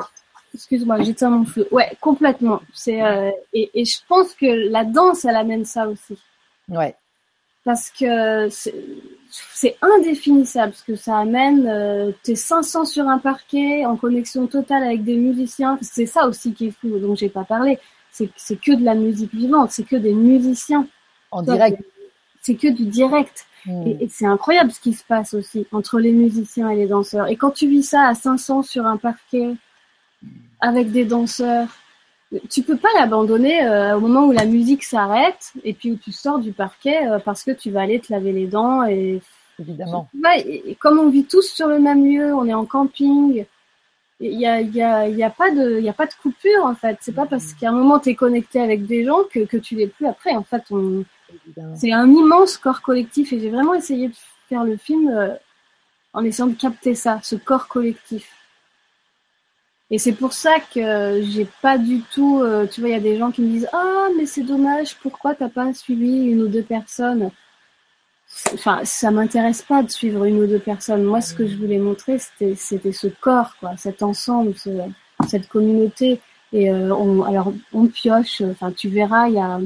[0.54, 1.68] Excuse-moi, j'éteins mon feu.
[1.72, 2.62] Ouais, complètement.
[2.74, 6.18] C'est euh, et, et je pense que la danse, elle amène ça aussi.
[6.70, 6.96] Ouais.
[7.64, 8.74] parce que c'est-
[9.82, 11.68] indéfinissable ce que ça amène.
[11.68, 15.78] Euh, T'es 500 sur un parquet en connexion totale avec des musiciens.
[15.82, 17.78] C'est ça aussi qui est fou, dont j'ai pas parlé.
[18.12, 20.88] C'est c'est que de la musique vivante, c'est que des musiciens.
[21.32, 21.82] En Toi, direct.
[22.46, 23.48] C'est que du direct.
[23.66, 23.88] Mm.
[23.88, 27.28] Et, et c'est incroyable ce qui se passe aussi entre les musiciens et les danseurs.
[27.28, 29.56] Et quand tu vis ça à 500 sur un parquet
[30.60, 31.68] avec des danseurs,
[32.50, 36.12] tu peux pas l'abandonner euh, au moment où la musique s'arrête et puis où tu
[36.12, 39.22] sors du parquet euh, parce que tu vas aller te laver les dents et
[39.60, 40.10] Évidemment.
[40.38, 43.46] et, et comme on vit tous sur le même lieu, on est en camping.
[44.20, 46.06] Il y a, il y, a, il y a pas de, il y a pas
[46.06, 46.98] de coupure en fait.
[47.02, 49.76] C'est pas parce qu'à un moment tu es connecté avec des gens que, que tu
[49.76, 50.36] l'es plus après.
[50.36, 51.04] En fait, on.
[51.76, 54.16] C'est un immense corps collectif et j'ai vraiment essayé de
[54.50, 55.34] faire le film euh,
[56.14, 58.32] en essayant de capter ça, ce corps collectif.
[59.92, 63.02] Et c'est pour ça que j'ai pas du tout, euh, tu vois, il y a
[63.02, 66.48] des gens qui me disent ah mais c'est dommage, pourquoi t'as pas suivi une ou
[66.48, 67.32] deux personnes?
[68.54, 71.04] Enfin, ça m'intéresse pas de suivre une ou deux personnes.
[71.04, 74.70] Moi, ce que je voulais montrer, c'était ce corps, quoi, cet ensemble, ce,
[75.28, 76.20] cette communauté.
[76.52, 78.42] Et euh, alors on pioche.
[78.42, 79.60] Enfin, tu verras, il y a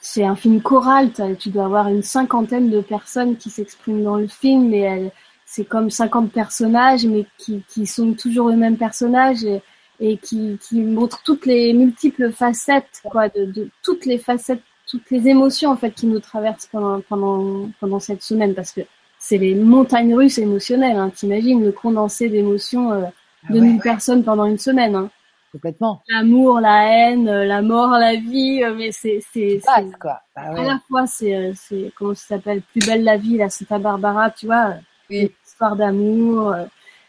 [0.00, 4.26] c'est un film choral, tu dois avoir une cinquantaine de personnes qui s'expriment dans le
[4.28, 5.10] film, et
[5.44, 9.62] c'est comme 50 personnages, mais qui, qui sont toujours les mêmes personnages et,
[10.00, 15.10] et qui, qui montrent toutes les multiples facettes, quoi, de, de toutes les facettes, toutes
[15.10, 18.80] les émotions en fait qui nous traversent pendant pendant pendant cette semaine, parce que
[19.18, 20.96] c'est les montagnes russes émotionnelles.
[20.96, 23.04] Hein, T'imagines le condensé d'émotions euh,
[23.48, 24.94] Ah de ouais, 1000 personnes pendant une semaine.
[24.96, 25.10] Hein.
[25.52, 26.02] Complètement.
[26.08, 29.60] L'amour, la haine, euh, la mort, la vie, euh, mais c'est c'est
[30.00, 30.20] quoi.
[30.36, 33.50] Bah à la fois, c'est, euh, c'est, comment ça s'appelle, Plus belle la vie, la
[33.50, 34.74] Santa Barbara, tu vois,
[35.10, 35.16] Oui.
[35.22, 36.54] les histoires d'amour,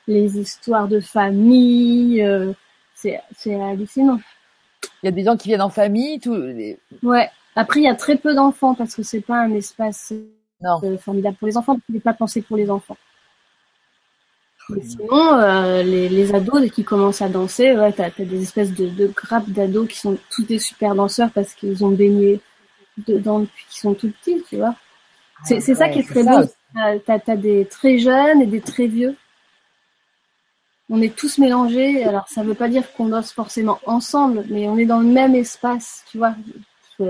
[0.08, 2.26] les histoires de famille,
[2.96, 4.20] c'est, c'est hallucinant.
[5.04, 6.36] Il y a des gens qui viennent en famille, tout.
[6.36, 7.30] les- Ouais.
[7.56, 10.14] Après, il y a très peu d'enfants parce que c'est pas un espace
[10.62, 10.80] Non.
[10.98, 12.98] formidable pour les enfants, qu'il n'est pas pensé pour les enfants.
[14.70, 18.42] Mais sinon, euh, les, les ados dès qu'ils commencent à danser, ouais, t'as, t'as des
[18.42, 22.40] espèces de, de grappes d'ados qui sont tous des super danseurs parce qu'ils ont baigné
[23.08, 24.76] dedans depuis qu'ils sont tout petits, tu vois.
[25.44, 26.48] C'est, c'est ça qui est très ça beau.
[27.06, 29.16] T'as, t'as des très jeunes et des très vieux.
[30.90, 32.04] On est tous mélangés.
[32.04, 35.36] Alors, ça veut pas dire qu'on danse forcément ensemble, mais on est dans le même
[35.36, 36.36] espace, tu vois.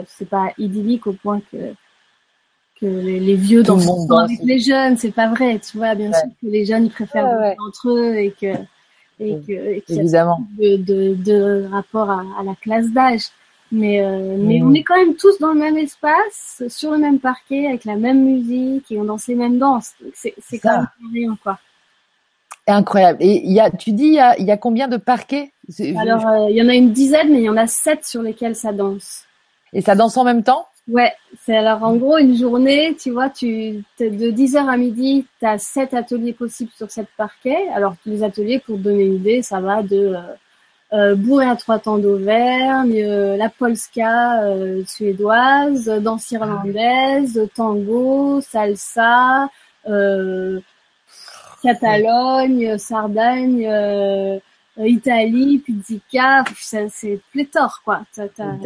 [0.08, 1.74] C'est pas idyllique au point que
[2.82, 4.30] que les, les vieux le dansent danse.
[4.32, 5.96] avec les jeunes, c'est pas vrai, tu vois.
[5.96, 6.20] Bien Ouais.
[6.20, 8.54] sûr que les jeunes ils préfèrent Ouais, entre eux et que
[9.20, 10.39] et que et a Évidemment.
[10.58, 13.28] de, de, de rapport à, à la classe d'âge.
[13.74, 17.20] Mais, euh, mais on est quand même tous dans le même espace, sur le même
[17.20, 19.94] parquet, avec la même musique et on danse les mêmes danses.
[20.13, 21.58] C'est quand même rien, quoi.
[22.67, 23.20] Incroyable.
[23.22, 25.52] Et il y a, tu dis, il y a, il y a combien de parquets?
[25.98, 28.22] Alors, euh, il y en a une dizaine, mais il y en a sept sur
[28.22, 29.24] lesquels ça danse.
[29.74, 30.65] Et ça danse en même temps?
[30.88, 35.46] Ouais, c'est alors en gros une journée, tu vois, tu de 10h à midi, tu
[35.46, 37.70] as sept ateliers possibles sur sept parquets.
[37.74, 40.13] Alors les ateliers, pour donner une idée, ça va de
[40.94, 49.50] euh, bourré à trois temps d'Auvergne, euh, la polska euh, suédoise, danse irlandaise, tango, salsa,
[49.89, 50.60] euh,
[51.63, 54.39] Catalogne, Sardagne, euh,
[54.78, 58.02] Italie, pizzica, c'est pléthore quoi.
[58.15, 58.58] T'as- t'as-.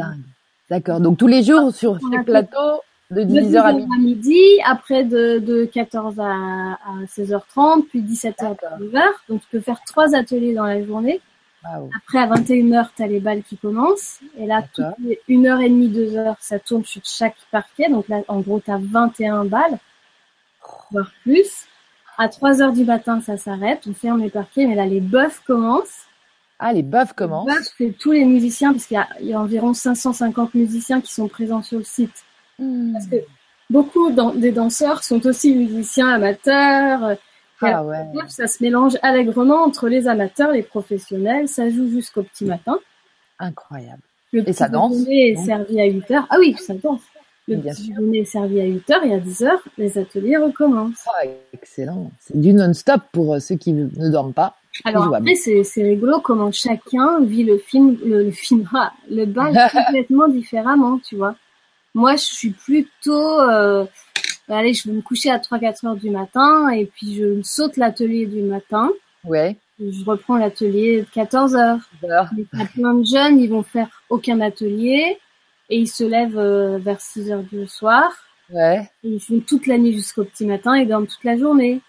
[0.69, 0.99] D'accord.
[0.99, 3.97] Donc tous les jours sur fait- plateau de de 10h à midi.
[3.99, 8.69] midi, après de, de 14 à, à 16h30, puis 17h à D'accord.
[8.79, 9.01] 19h.
[9.29, 11.21] Donc tu peux faire trois ateliers dans la journée.
[11.97, 14.19] Après, à 21h, tu as les balles qui commencent.
[14.37, 17.89] Et là, toutes les 1h30, 2h, ça tourne sur chaque parquet.
[17.89, 19.77] Donc là, en gros, tu as 21 balles,
[20.91, 21.65] voire plus.
[22.19, 23.81] À 3h du matin, ça s'arrête.
[23.89, 24.67] On ferme les parquets.
[24.67, 26.05] Mais là, les bœufs commencent.
[26.67, 27.45] Ah, les bœufs Les commencent.
[27.45, 30.99] bœufs, c'est tous les musiciens, parce qu'il y a, il y a environ 550 musiciens
[30.99, 32.23] qui sont présents sur le site.
[32.57, 32.93] Hmm.
[32.93, 33.17] Parce que
[33.69, 37.17] beaucoup des danseurs sont aussi musiciens amateurs.
[37.61, 38.05] Ah ouais.
[38.13, 41.47] Bref, Ça se mélange allègrement entre les amateurs, les professionnels.
[41.47, 42.79] Ça joue jusqu'au petit matin.
[43.37, 44.01] Incroyable.
[44.33, 46.27] Le Et ça danse, est donc servi à 8 heures.
[46.31, 47.01] Ah oui, ça danse.
[47.47, 50.37] Le Bien petit déjeuner est servi à 8 heures et à 10 heures, les ateliers
[50.37, 51.05] recommencent.
[51.07, 52.09] Ah, excellent.
[52.19, 54.55] C'est du non-stop pour euh, ceux qui ne dorment pas.
[54.83, 55.23] Alors jouable.
[55.27, 59.53] après, c'est c'est rigolo comment chacun vit le film, le, le film, ah, le bal
[59.71, 61.35] complètement différemment, tu vois.
[61.93, 63.85] Moi, je suis plutôt, euh,
[64.49, 68.25] allez, je vais me coucher à 3-4 heures du matin et puis je saute l'atelier
[68.25, 68.91] du matin.
[69.23, 69.55] Ouais.
[69.79, 71.79] Je reprends l'atelier de 14 heures.
[72.03, 75.17] Alors, Il y a plein de jeunes, ils vont faire aucun atelier
[75.69, 78.11] et ils se lèvent euh, vers 6 heures du soir.
[78.49, 78.81] ouais.
[79.03, 81.81] Et ils font toute la nuit jusqu'au petit matin et dorment toute la journée.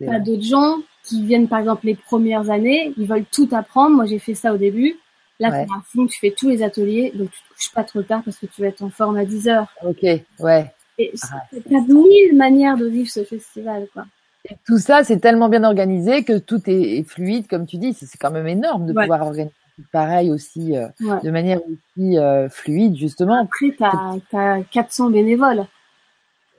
[0.00, 0.20] T'as vrai.
[0.20, 3.96] d'autres gens qui viennent, par exemple, les premières années, ils veulent tout apprendre.
[3.96, 4.96] Moi, j'ai fait ça au début.
[5.38, 5.66] Là, Ouais.
[5.74, 8.38] à fond, tu fais tous les ateliers, donc tu te couches pas trop tard parce
[8.38, 9.68] que tu vas être en forme à 10 heures.
[9.84, 10.02] Ok.
[10.40, 10.72] Ouais.
[10.98, 14.06] Et Ah, t'as mille manières de vivre ce festival, quoi.
[14.50, 17.92] Et tout ça, c'est tellement bien organisé que tout est, fluide, comme tu dis.
[17.92, 19.02] C'est quand même énorme de Ouais.
[19.04, 19.52] pouvoir organiser
[19.92, 21.20] pareil aussi, euh, Ouais.
[21.22, 23.42] de manière aussi euh, fluide, justement.
[23.42, 25.66] Après, t'as, t'as 400 bénévoles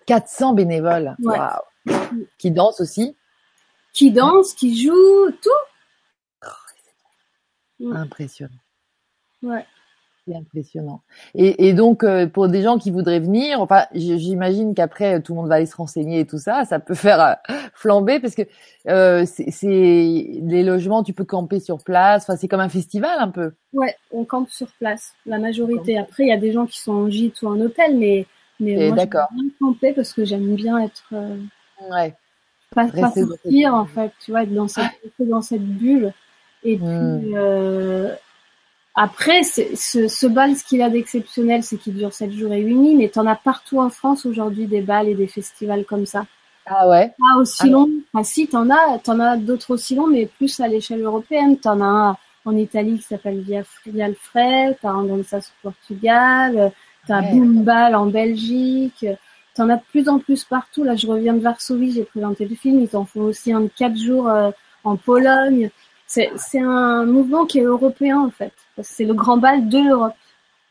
[0.06, 1.16] 400 bénévoles.
[1.20, 1.98] Waouh.
[2.38, 3.16] Qui dansent aussi.
[3.98, 5.50] Qui dansent, qui jouent, tout.
[7.94, 8.52] Impressionnant.
[9.42, 9.66] Ouais.
[10.28, 11.02] C'est impressionnant.
[11.36, 15.34] Et, et donc, euh, pour des gens qui voudraient venir, enfin, j'imagine qu'après, euh, tout
[15.34, 18.36] le monde va aller se renseigner et tout ça, ça peut faire euh, flamber parce
[18.36, 18.42] que
[18.88, 22.24] euh, c'est les logements, tu peux camper sur place.
[22.24, 23.54] Enfin, c'est comme un festival un peu.
[23.74, 25.98] Ouais, on campe sur place, la majorité.
[25.98, 28.26] Après, il y a des gens qui sont en gîte ou en hôtel, mais,
[28.60, 31.14] mais Et moi, j'aime bien camper parce que j'aime bien être,
[31.90, 32.14] Ouais.
[32.86, 34.86] Pas, pas sortir, en fait, tu vois, être dans cette,
[35.20, 36.14] dans cette bulle.
[36.64, 37.34] Et puis, Mm.
[37.36, 38.10] euh,
[38.96, 42.76] après, ce, ce bal, ce qu'il a d'exceptionnel, c'est qu'il dure 7 jours et 8
[42.76, 46.26] nuits, mais t'en as partout en France aujourd'hui des bals et des festivals comme ça.
[46.66, 47.14] Ah ouais.
[47.20, 47.68] Pas aussi Ah.
[47.68, 47.90] long.
[48.12, 51.58] Enfin, si, t'en as, t'en as d'autres aussi longs, mais plus à l'échelle européenne.
[51.58, 55.24] T'en as un en Italie qui s'appelle Via Vialfred, t'as un dans au
[55.62, 56.72] Portugal,
[57.08, 57.32] t'as Ouais.
[57.34, 59.06] Boombal en Belgique.
[59.58, 60.84] T'en as de plus en plus partout.
[60.84, 62.80] Là, je reviens de Varsovie, j'ai présenté le film.
[62.80, 64.52] Ils en font aussi un de quatre jours euh,
[64.84, 65.72] en Pologne.
[66.06, 68.54] C'est, un mouvement qui est européen, en fait.
[68.84, 70.14] C'est le grand bal de l'Europe.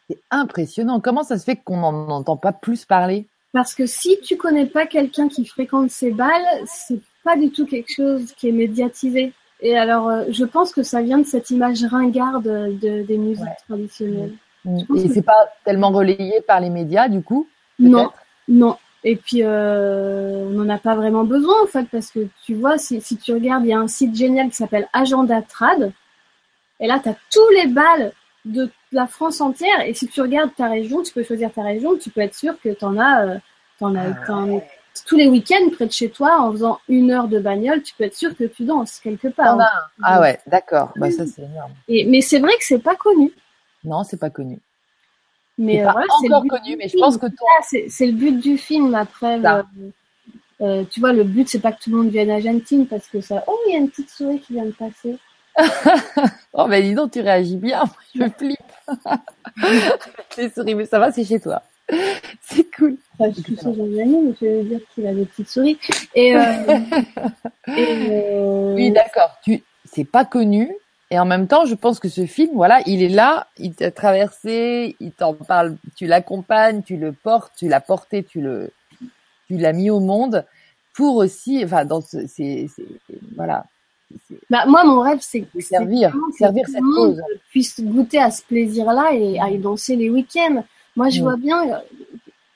[0.09, 1.01] C'est impressionnant.
[1.01, 3.27] Comment ça se fait qu'on n'en entend pas plus parler?
[3.53, 7.67] Parce que si tu connais pas quelqu'un qui fréquente ces balles, c'est pas du tout
[7.67, 9.33] quelque chose qui est médiatisé.
[9.61, 13.43] Et alors, euh, je pense que ça vient de cette image ringarde de, des musiques
[13.43, 13.57] Ouais.
[13.67, 14.35] traditionnelles.
[14.65, 14.79] Mm.
[14.79, 17.49] Et que- c'est pas tellement relayé par les médias, du coup?
[17.79, 18.11] Non,
[18.49, 18.77] non.
[19.05, 22.77] Et puis, euh, on n'en a pas vraiment besoin, en fait, parce que tu vois,
[22.77, 25.93] si, si tu regardes, il y a un site génial qui s'appelle Agenda Trad.
[26.81, 28.13] Et là, tu as tous les balles
[28.45, 29.81] de la France entière.
[29.87, 32.55] Et si tu regardes ta région, tu peux choisir ta région, tu peux être sûr
[32.61, 33.39] que tu en as, euh,
[33.79, 34.63] t'en as, Ah t'en-
[35.07, 38.05] tous les week-ends près de chez toi, en faisant une heure de bagnole, tu peux
[38.05, 39.61] être sûr que tu danses quelque part.
[39.61, 39.69] As un.
[40.03, 40.93] Ah ouais, d'accord.
[40.97, 41.73] Bah ça c'est énorme.
[41.87, 43.31] Et, mais c'est vrai que c'est pas connu.
[43.85, 44.59] Non, c'est pas connu.
[45.59, 46.07] Mais euh, pas voilà,
[46.39, 47.49] encore connu, mais je pense que toi.
[47.59, 49.45] Ah, c'est le but du film après.
[49.45, 49.63] Euh,
[50.61, 53.07] euh, tu vois, le but c'est pas que tout le monde vienne à Argentine parce
[53.09, 53.45] que ça.
[53.47, 55.17] Oh, il y a une petite souris qui vient de passer.
[56.59, 57.85] Oh ben dis donc, tu réagis bien.
[58.15, 58.59] Moi, je flippe.
[60.39, 61.63] Les souris, mais ça va, c'est chez toi.
[62.43, 62.97] C'est cool.
[63.19, 65.79] Enfin, je suis chez Jean-Yanni, mais je vais dire qu'il a des petites souris.
[66.15, 66.41] Et, euh,
[67.69, 69.37] et, euh, Oui, d'accord.
[69.45, 70.75] Tu, c'est pas connu.
[71.11, 73.91] Et en même temps, je pense que ce film, voilà, il est là, il t'a
[73.91, 78.73] traversé, il t'en parle, tu l'accompagnes, tu le portes, tu l'as porté, tu le,
[79.47, 80.45] tu l'as mis au monde
[80.95, 82.87] pour aussi, enfin, dans ce, c'est, c'est,
[83.37, 83.65] voilà,
[84.51, 87.21] bah, moi, mon rêve, c'est que servir, servir cette cause.
[87.51, 90.65] puisse goûter à ce plaisir-là et à y danser les week-ends.
[90.95, 91.83] Moi, je vois bien,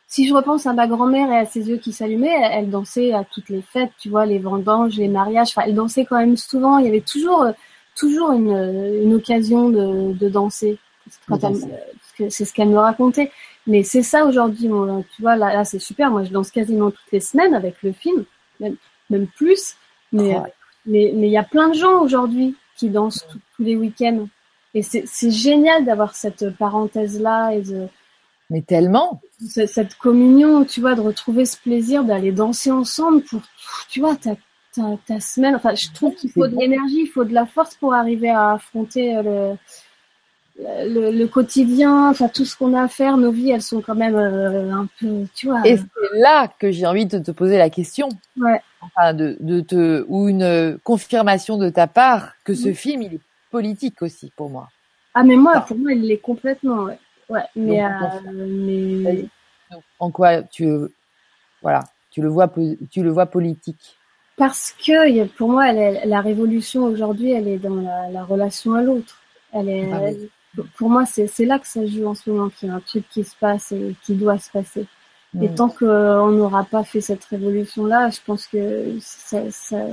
[0.07, 3.13] si je repense à ma grand-mère et à ses yeux qui s'allumaient, elle, elle dansait
[3.13, 5.49] à toutes les fêtes, tu vois, les vendanges, les mariages.
[5.51, 6.79] Enfin, elle dansait quand même souvent.
[6.79, 7.53] Il y avait toujours, euh,
[8.01, 8.57] toujours une,
[9.05, 10.79] une occasion de, de danser.
[12.29, 13.31] C'est ce qu'elle me racontait.
[13.67, 14.69] Mais c'est ça aujourd'hui,
[15.15, 16.11] tu vois, là, là c'est super.
[16.11, 18.25] Moi, je danse quasiment toutes les semaines avec le film,
[18.59, 18.77] même,
[19.11, 19.77] même plus.
[20.13, 20.35] Mais
[20.87, 23.27] il y a plein de gens aujourd'hui qui dansent
[23.57, 24.27] tous les week-ends.
[24.73, 27.87] Et c'est génial d'avoir cette parenthèse-là et de.
[28.49, 29.21] Mais tellement.
[29.39, 33.43] Cette communion, tu vois, de retrouver ce plaisir d'aller danser ensemble pour,
[33.89, 34.37] tu vois, ta,
[34.75, 35.55] ta, ta semaine.
[35.55, 38.53] Enfin, je trouve qu'il faut de l'énergie, il faut de la force pour arriver à
[38.53, 39.57] affronter le,
[40.59, 43.95] le, le, quotidien, enfin tout ce qu'on a à faire, nos vies, elles sont quand
[43.95, 45.67] même euh, un peu, tu vois.
[45.67, 48.09] Et c'est là que j'ai envie de te poser la question.
[48.37, 48.61] Ouais.
[48.81, 53.21] Enfin, de, de te ou une confirmation de ta part que ce film il est
[53.51, 54.69] politique aussi pour moi.
[55.15, 56.85] Ah mais moi, pour moi, il l'est complètement.
[56.85, 56.99] Ouais.
[57.29, 57.89] ouais mais, euh,
[58.37, 59.27] mais...
[59.99, 60.69] en quoi tu
[61.63, 62.51] voilà, tu le vois
[62.91, 63.99] tu le vois politique?
[64.41, 68.81] Parce que pour moi, elle la révolution aujourd'hui, elle est dans la, la relation à
[68.81, 69.19] l'autre.
[69.53, 72.73] Elle est, ah pour moi, c'est là que ça joue en ce moment, qu'il y
[72.73, 74.87] a un truc qui se passe et qui doit se passer.
[75.39, 75.55] Et mm.
[75.57, 79.85] tant qu'on n'aura pas fait cette révolution-là, je pense que ça, ça,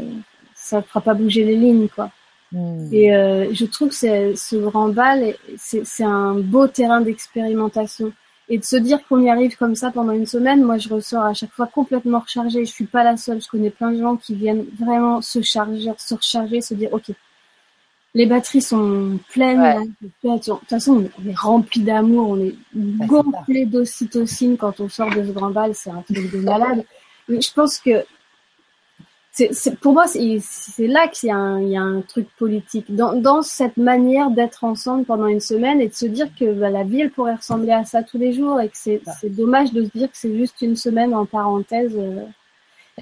[0.55, 2.09] ça fera pas bouger les lignes, quoi.
[2.53, 2.93] Mm.
[2.93, 8.13] Et euh, je trouve que ce grand bal, c'est un beau terrain d'expérimentation.
[8.49, 11.23] Et de se dire qu'on y arrive comme ça pendant une semaine, moi je ressors
[11.23, 12.63] à chaque fois complètement rechargée.
[12.63, 13.41] Je suis pas la seule.
[13.41, 17.11] Je connais plein de gens qui viennent vraiment se charger, se recharger, se dire ok,
[18.13, 19.93] les batteries sont pleines.
[20.01, 25.23] De toute façon, on est rempli d'amour, on est gonflé d'ocytocine quand on sort de
[25.23, 26.83] ce grand bal, c'est un truc de malade.
[27.27, 28.05] Mais je pense que
[29.37, 32.85] c'est, pour moi, c'est, là qu'il y a, un, il y a un truc politique.
[32.89, 36.69] Dans, dans cette manière d'être ensemble pendant une semaine et de se dire que bah,
[36.69, 39.73] la vie, elle pourrait ressembler à ça tous les jours et que c'est, c'est dommage
[39.73, 41.93] de se dire que c'est juste une semaine en parenthèse.
[41.95, 42.23] Euh.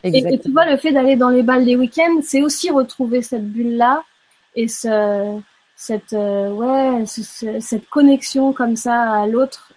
[0.03, 3.21] Et, et, tu vois, le fait d'aller dans les balles les week-ends, c'est aussi retrouver
[3.21, 4.03] cette bulle-là
[4.55, 5.39] et ce,
[5.75, 9.71] cette, euh, ouais, cette connexion comme ça à l'autre,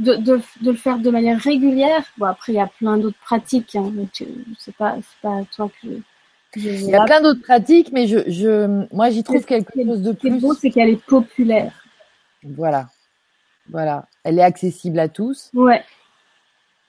[0.00, 2.04] de, de, de, le faire de manière régulière.
[2.18, 3.76] Bon, après, il y a plein d'autres pratiques.
[3.76, 3.92] Hein,
[4.58, 5.88] c'est pas, c'est pas toi que
[6.56, 10.02] je, il y a plein d'autres pratiques, mais je, je, moi, j'y trouve quelque chose
[10.02, 10.28] de plus.
[10.30, 11.72] Ce qui est beau, c'est qu'elle est populaire.
[12.42, 12.88] Voilà.
[13.68, 14.06] Voilà.
[14.24, 15.50] Elle est accessible à tous.
[15.54, 15.84] Ouais.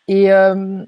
[0.07, 0.84] Et, euh,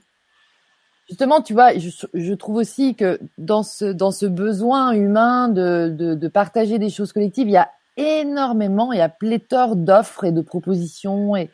[1.07, 5.93] justement, tu vois, je, je, trouve aussi que dans ce dans ce besoin humain de,
[5.95, 10.24] de, de partager des choses collectives, il y a énormément, il y a pléthore d'offres
[10.24, 11.51] et de propositions et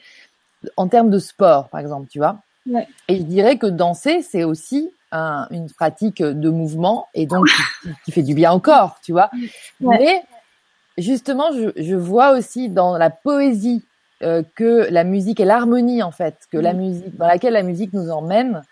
[0.78, 2.40] en termes de sport, par exemple, tu vois.
[2.68, 2.88] Ouais.
[3.08, 7.90] Et je dirais que danser, c'est aussi un, une pratique de mouvement et donc qui,
[8.06, 9.30] qui, fait du bien au corps, tu vois.
[9.82, 9.98] Ouais.
[10.00, 10.24] Mais
[10.98, 13.84] justement, je, je, vois aussi dans la poésie
[14.22, 17.94] euh, que la musique et l'harmonie en fait, que la musique dans laquelle la musique
[17.94, 18.64] nous emmène,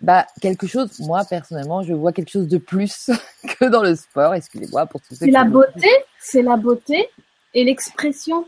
[0.00, 3.10] bah quelque chose moi personnellement je vois quelque chose de plus
[3.58, 5.88] que dans le sport excusez-moi pour tout ça c'est la beauté
[6.18, 7.08] c'est la beauté
[7.54, 8.44] et l'expression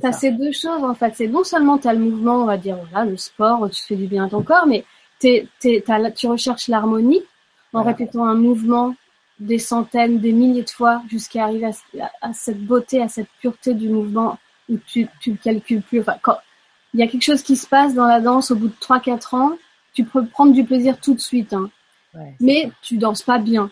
[0.00, 2.76] t'as ces deux choses en fait c'est non seulement t'as le mouvement on va dire
[2.90, 4.84] voilà le sport tu fais du bien à ton corps mais
[5.18, 7.22] t'es, t'es, t'as, tu recherches l'harmonie
[7.72, 7.90] en voilà.
[7.90, 8.94] répétant un mouvement
[9.38, 11.70] des centaines des milliers de fois jusqu'à arriver
[12.00, 14.38] à, à, cette beauté à cette pureté du mouvement
[14.68, 16.36] où tu tu le calcules plus enfin quand
[16.94, 19.36] il y a quelque chose qui se passe dans la danse au bout de 3-4
[19.36, 19.58] ans
[19.92, 21.70] tu peux prendre du plaisir tout de suite, hein.
[22.14, 22.70] ouais, mais ça.
[22.82, 23.70] tu danses pas bien.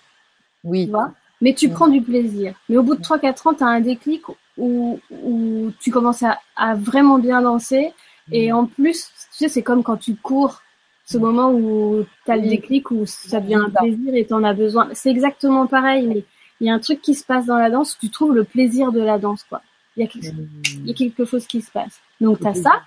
[0.64, 0.86] Oui.
[0.86, 1.72] Tu vois mais tu mmh.
[1.72, 2.54] prends du plaisir.
[2.68, 4.22] Mais au bout de 3-4 ans, tu as un déclic
[4.58, 7.92] où, où tu commences à, à vraiment bien danser.
[8.30, 10.60] Et en plus, tu sais, c'est comme quand tu cours,
[11.06, 11.20] ce mmh.
[11.20, 14.52] moment où tu as le déclic, où ça devient un plaisir et tu en as
[14.52, 14.88] besoin.
[14.92, 16.24] C'est exactement pareil, mais
[16.60, 18.92] il y a un truc qui se passe dans la danse, tu trouves le plaisir
[18.92, 19.62] de la danse, quoi.
[19.96, 20.26] Il y a quelque,
[20.74, 22.00] il y a quelque chose qui se passe.
[22.20, 22.82] Donc, tu as ça.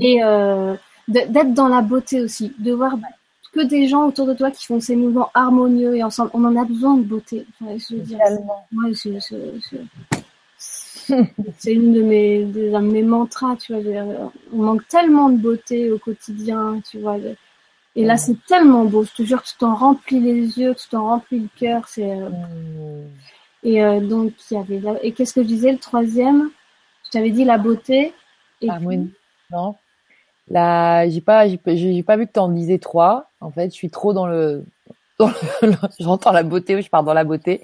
[0.00, 0.74] Et, euh,
[1.08, 2.96] d'être dans la beauté aussi, de voir
[3.52, 6.30] que des gens autour de toi qui font ces mouvements harmonieux et ensemble.
[6.34, 7.46] On en a besoin de beauté.
[7.60, 8.18] Enfin, je veux dire,
[8.70, 8.84] moi,
[11.58, 14.30] c'est une de mes, de, de mes mantras, tu vois.
[14.52, 17.16] On manque tellement de beauté au quotidien, tu vois.
[17.96, 19.04] Et là, c'est tellement beau.
[19.04, 21.88] Je te jure, tu t'en remplis les yeux, tu t'en remplis le cœur.
[21.88, 23.04] C'est euh...
[23.62, 24.80] et euh, donc il y avait.
[24.80, 25.04] La...
[25.04, 26.50] Et qu'est-ce que je disais le troisième?
[27.06, 28.12] Je t'avais dit la beauté.
[28.60, 29.06] Et Harmonie.
[29.06, 29.56] Puis...
[29.56, 29.74] Non.
[30.48, 33.30] Là, j'ai pas, j'ai pas vu que tu en disais trois.
[33.40, 34.64] En fait, je suis trop dans le,
[36.00, 37.62] j'entends la beauté, je pars dans la beauté.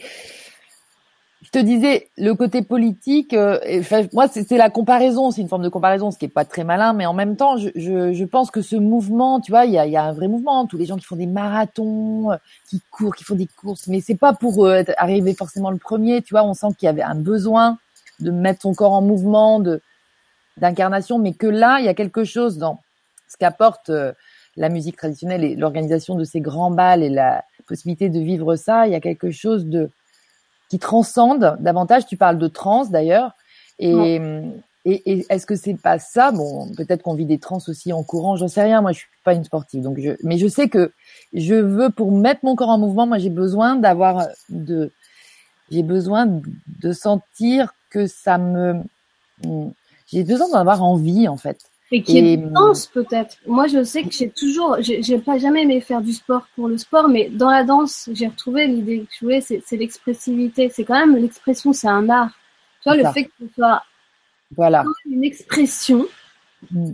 [1.57, 3.33] Te disais le côté politique.
[3.33, 6.45] Euh, enfin, moi, c'est la comparaison, c'est une forme de comparaison, ce qui est pas
[6.45, 9.65] très malin, mais en même temps, je, je, je pense que ce mouvement, tu vois,
[9.65, 10.67] il y a, y a, un vrai mouvement.
[10.67, 12.37] Tous les gens qui font des marathons, euh,
[12.69, 16.21] qui courent, qui font des courses, mais c'est pas pour euh, arriver forcément le premier.
[16.21, 17.79] Tu vois, on sent qu'il y avait un besoin
[18.21, 19.81] de mettre son corps en mouvement, de
[20.59, 22.83] d'incarnation, mais que là, il y a quelque chose dans
[23.29, 24.13] ce qu'apporte euh,
[24.59, 28.87] la musique traditionnelle et l'organisation de ces grands bals et la possibilité de vivre ça,
[28.87, 29.89] il y a quelque chose de
[30.69, 32.07] qui transcendent davantage.
[32.07, 33.33] Tu parles de trans d'ailleurs,
[33.79, 34.21] et,
[34.85, 36.31] et, est-ce que c'est pas ça?
[36.31, 38.81] Bon, peut-être qu'on vit des trans aussi en courant, j'en sais rien.
[38.83, 40.93] Moi, je suis pas une sportive, donc je, mais je sais que
[41.33, 43.07] je veux pour mettre mon corps en mouvement.
[43.07, 44.93] Moi, j'ai besoin d'avoir de,
[45.71, 46.41] j'ai besoin
[46.81, 48.81] de sentir que ça me,
[50.07, 51.59] j'ai besoin d'en avoir envie en fait.
[51.93, 53.37] Et qui est danse peut-être.
[53.47, 56.79] Moi, je sais que j'ai toujours, j'ai pas jamais aimé faire du sport pour le
[56.79, 60.69] sport, mais dans la danse, j'ai retrouvé l'idée que je voulais, c'est l'expressivité.
[60.69, 62.31] C'est quand même l'expression, c'est un art.
[62.83, 63.83] Tu vois, le fait que ce soit
[64.57, 64.85] voilà.
[65.09, 66.07] une expression,
[66.73, 66.93] mm.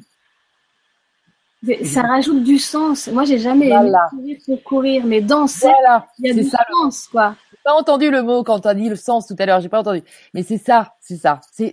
[1.84, 3.08] ça rajoute du sens.
[3.08, 5.72] Moi, j'ai jamais aimé courir pour courir, mais danser,
[6.18, 7.34] il y a du sens, quoi.
[7.50, 9.70] J'ai pas entendu le mot quand tu as dit le sens tout à l'heure, j'ai
[9.70, 10.02] pas entendu.
[10.34, 11.40] Mais c'est ça, c'est ça.
[11.50, 11.72] C'est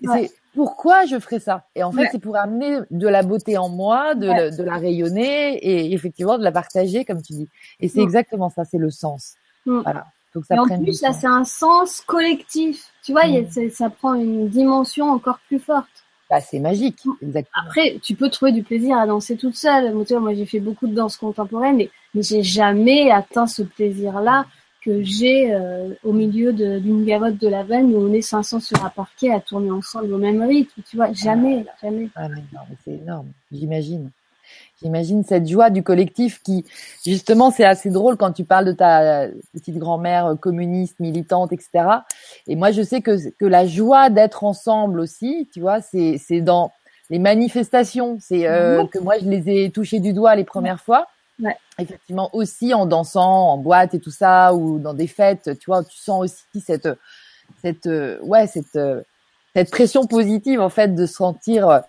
[0.54, 1.66] pourquoi je ferais ça?
[1.76, 5.58] Et en fait, c'est pour amener de la beauté en moi, de, de, la rayonner
[5.58, 7.50] et effectivement de la partager, comme tu dis.
[7.80, 9.36] Et c'est exactement ça, c'est le sens.
[9.66, 10.08] Voilà.
[10.36, 12.92] Donc ça et en plus, là, c'est un sens collectif.
[13.04, 13.24] Tu vois,
[13.72, 15.88] ça prend une dimension encore plus forte.
[16.30, 17.64] Bah, c'est magique, exactement.
[17.66, 19.94] Après, tu peux trouver du plaisir à danser toute seule.
[19.94, 24.46] Moi, j'ai fait beaucoup de danse contemporaine, mais, mais j'ai jamais atteint ce plaisir-là
[24.84, 28.86] que j'ai euh, au milieu d'une gavotte de la veine où on est 500 sur
[28.86, 30.82] un parquet à tourner ensemble au même rythme.
[30.90, 32.10] Tu vois, jamais, ah, jamais.
[32.16, 32.28] Ah
[32.86, 34.10] c'est énorme, j'imagine.
[34.82, 36.66] J'imagine cette joie du collectif qui,
[37.06, 41.70] justement, c'est assez drôle quand tu parles de ta petite grand-mère communiste, militante, etc.
[42.48, 46.42] Et moi, je sais que, que la joie d'être ensemble aussi, tu vois, c'est, c'est
[46.42, 46.72] dans
[47.10, 48.18] les manifestations.
[48.22, 51.08] C'est euh, que moi, je les ai touchées du doigt les premières fois.
[51.40, 51.56] Ouais.
[51.78, 55.84] Effectivement, aussi en dansant, en boîte et tout ça, ou dans des fêtes, tu vois,
[55.84, 56.90] tu sens aussi cette,
[57.62, 57.90] cette,
[58.22, 58.78] ouais, cette,
[59.56, 61.82] cette pression positive en fait de se sentir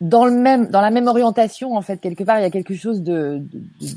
[0.00, 2.38] dans le même, dans la même orientation en fait quelque part.
[2.38, 3.42] Il y a quelque chose de,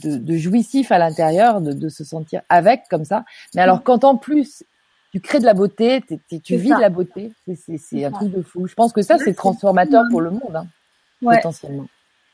[0.03, 3.23] de, de, jouissif à l'intérieur, de, de, se sentir avec comme ça.
[3.55, 4.63] Mais alors quand en plus
[5.11, 6.01] tu crées de la beauté,
[6.43, 8.67] tu vis de la beauté, c'est un truc de fou.
[8.67, 10.67] Je pense que ça c'est transformateur pour le monde, hein,
[11.21, 11.87] potentiellement.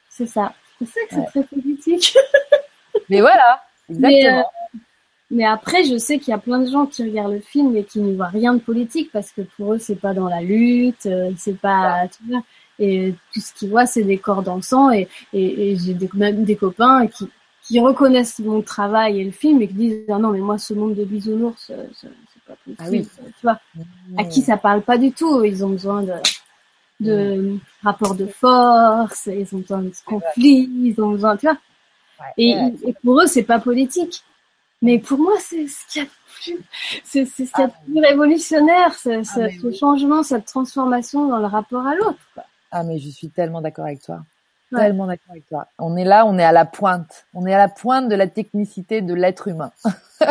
[0.09, 0.53] C'est ça.
[0.79, 2.15] C'est ça que c'est très politique.
[3.09, 4.39] mais voilà, exactement.
[4.39, 4.79] Euh,
[5.29, 7.83] mais, après, je sais qu'il y a plein de gens qui regardent le film et
[7.83, 11.05] qui ne voient rien de politique parce que pour eux, c'est pas dans la lutte,
[11.05, 12.07] euh, c'est pas,
[12.79, 16.55] et tout ce qu'ils voient, c'est des corps dansants et, et, j'ai des, même des
[16.55, 17.27] copains qui,
[17.67, 20.73] qui reconnaissent mon travail et le film et qui disent ah non mais moi ce
[20.73, 22.09] monde de bisounours euh, c'est
[22.47, 23.07] pas possible ah oui.
[23.25, 23.59] tu vois
[24.17, 26.13] à qui ça parle pas du tout ils ont besoin de
[26.99, 31.57] de rapport de force, ils ont besoin de conflit, ils ont besoin, tu vois.
[32.37, 34.23] et, et, pour eux, c'est pas politique.
[34.81, 36.05] Mais pour moi, c'est ce qui a
[36.41, 36.59] plus,
[37.03, 41.85] c'est ce qui a plus révolutionnaire, ce, ah, ce, changement, cette transformation dans le rapport
[41.85, 42.19] à l'autre.
[42.71, 44.23] Ah, mais je suis tellement d'accord avec toi.
[44.75, 45.67] Tellement d'accord avec toi.
[45.79, 47.25] On est là, on est à la pointe.
[47.33, 49.71] On est à la pointe de la technicité de l'être humain,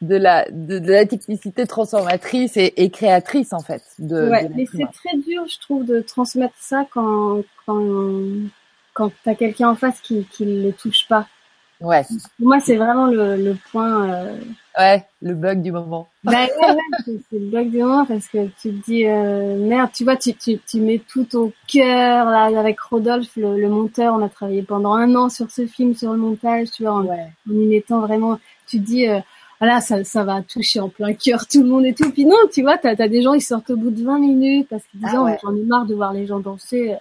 [0.00, 3.82] de la de, la technicité transformatrice et, et, créatrice en fait.
[3.98, 8.22] De, ouais, mais c'est très dur, je trouve, de transmettre ça quand quand
[8.94, 11.26] quand t'as quelqu'un en face qui qui le touche pas.
[11.80, 12.02] Ouais.
[12.38, 14.10] Pour moi, c'est vraiment le, le point.
[14.10, 14.38] Euh...
[14.76, 16.08] Ouais, le bug du moment.
[16.24, 19.90] Bah ouais, ouais c'est le bug du moment parce que tu te dis euh, merde,
[19.92, 24.14] tu vois, tu, tu, tu mets tout au cœur là avec Rodolphe, le, le, monteur.
[24.14, 27.04] On a travaillé pendant un an sur ce film, sur le montage, tu vois, en,
[27.04, 27.26] ouais.
[27.48, 28.38] en y mettant vraiment.
[28.66, 29.20] Tu te dis euh,
[29.60, 32.10] voilà, ça, ça va toucher en plein cœur tout le monde et tout.
[32.10, 34.68] Puis non, tu vois, t'as as des gens ils sortent au bout de 20 minutes
[34.68, 35.38] parce qu'ils disent ah ouais.
[35.42, 36.96] j'en ai marre de voir les gens danser.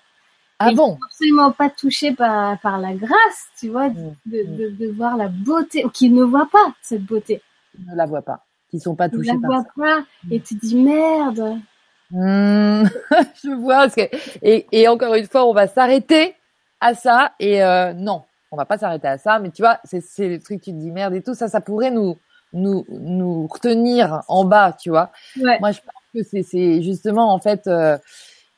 [0.60, 4.16] Ah bon Absolument pas touché par, par la grâce, tu vois, mmh.
[4.26, 7.42] de, de, de, voir la beauté, ou qui ne voient pas cette beauté.
[7.78, 10.40] Ils ne la voient pas, qui sont pas touchés Ils ne la voient pas, et
[10.40, 11.60] tu dis merde.
[12.10, 12.86] Mmh.
[13.44, 14.02] je vois, que...
[14.42, 16.34] et, et encore une fois, on va s'arrêter
[16.80, 20.28] à ça, et euh, non, on va pas s'arrêter à ça, mais tu vois, c'est
[20.28, 22.18] le truc, tu te dis merde et tout, ça, ça pourrait nous,
[22.54, 25.12] nous, nous retenir en bas, tu vois.
[25.40, 25.60] Ouais.
[25.60, 27.98] Moi, je pense que c'est justement, en fait, euh,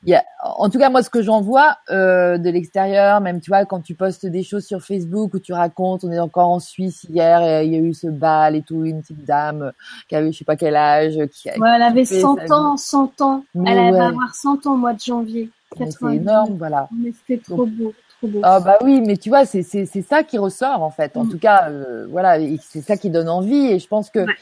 [0.08, 3.50] y a, en tout cas moi ce que j'en vois euh, de l'extérieur, même tu
[3.50, 6.60] vois quand tu postes des choses sur Facebook où tu racontes, on est encore en
[6.60, 9.72] Suisse hier, et il y a eu ce bal et tout, une petite dame
[10.08, 13.44] qui avait je sais pas quel âge, qui, ouais, elle avait 100 ans, 100 ans,
[13.54, 13.90] elle ouais.
[13.90, 15.50] va avoir 100 ans au mois de janvier.
[15.76, 16.88] C'est énorme, voilà.
[16.92, 17.94] Mais c'était trop beau.
[18.18, 18.40] Trop beau.
[18.42, 21.16] Ah bah oui, mais tu vois, c'est c'est c'est ça qui ressort en fait.
[21.16, 21.30] En mm.
[21.30, 23.66] tout cas, euh, voilà, c'est ça qui donne envie.
[23.66, 24.34] Et je pense que, ouais.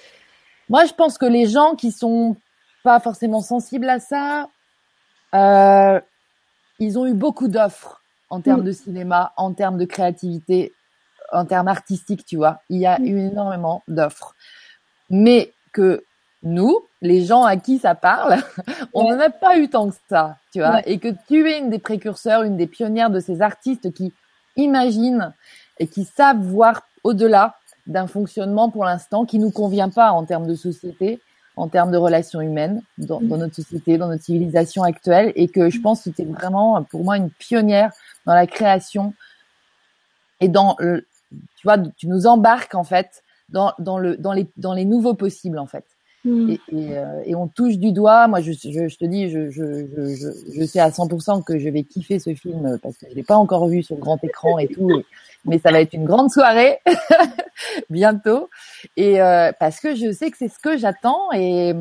[0.69, 2.37] moi, je pense que les gens qui sont
[2.83, 4.49] pas forcément sensibles à ça,
[5.35, 6.01] euh,
[6.79, 8.65] ils ont eu beaucoup d'offres en termes mmh.
[8.65, 10.73] de cinéma, en termes de créativité,
[11.33, 12.61] en termes artistiques, tu vois.
[12.69, 13.07] Il y a mmh.
[13.07, 14.35] eu énormément d'offres.
[15.11, 16.05] Mais que
[16.43, 18.37] nous, les gens à qui ça parle,
[18.95, 20.75] on n'en a pas eu tant que ça, tu vois.
[20.75, 20.83] Ouais.
[20.87, 24.13] Et que tu es une des précurseurs, une des pionnières de ces artistes qui
[24.57, 25.33] imaginent
[25.79, 27.57] et qui savent voir au-delà
[27.87, 31.21] d'un fonctionnement pour l'instant qui nous convient pas en termes de société,
[31.59, 35.71] en termes de relations humaines dans, dans, notre société, dans notre civilisation actuelle, et que
[35.71, 37.93] je pense que c'était vraiment pour moi une pionnière
[38.27, 39.15] dans la création
[40.41, 44.47] et dans, le, tu vois, tu nous embarques en fait dans, dans le dans les
[44.57, 45.85] dans les nouveaux possibles en fait.
[46.25, 46.51] Mm.
[46.51, 48.27] Et, et, euh, et, on touche du doigt.
[48.29, 51.69] Moi, je, je, je te dis, je, je, je, je, sais à 100% que je
[51.69, 54.69] vais kiffer ce film parce que je l'ai pas encore vu sur grand écran et
[54.69, 55.03] tout.
[55.45, 56.79] Mais ça va être une grande soirée
[57.91, 58.51] bientôt.
[58.97, 61.75] Et euh, parce que je sais que c'est ce que j'attends et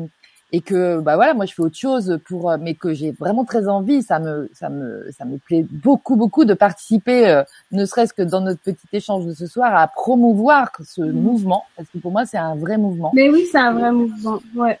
[0.50, 3.68] et que bah voilà moi je fais autre chose pour mais que j'ai vraiment très
[3.68, 4.02] envie.
[4.02, 7.42] Ça me ça me ça me plaît beaucoup beaucoup de participer euh,
[7.72, 11.12] ne serait-ce que dans notre petit échange de ce soir à promouvoir ce mmh.
[11.12, 11.64] mouvement.
[11.76, 13.10] Parce que pour moi c'est un vrai mouvement.
[13.14, 14.40] Mais oui c'est un vrai mouvement.
[14.54, 14.78] Ouais.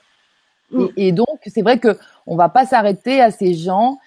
[0.96, 3.98] Et, et donc c'est vrai que on va pas s'arrêter à ces gens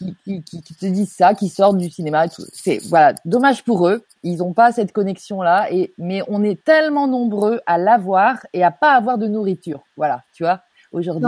[0.00, 2.26] qui, qui, qui, qui, te disent ça, qui sortent du cinéma.
[2.52, 4.02] C'est voilà, dommage pour eux.
[4.22, 5.70] Ils n'ont pas cette connexion là.
[5.70, 9.82] Et mais on est tellement nombreux à l'avoir et à pas avoir de nourriture.
[9.96, 11.26] Voilà, tu vois aujourd'hui.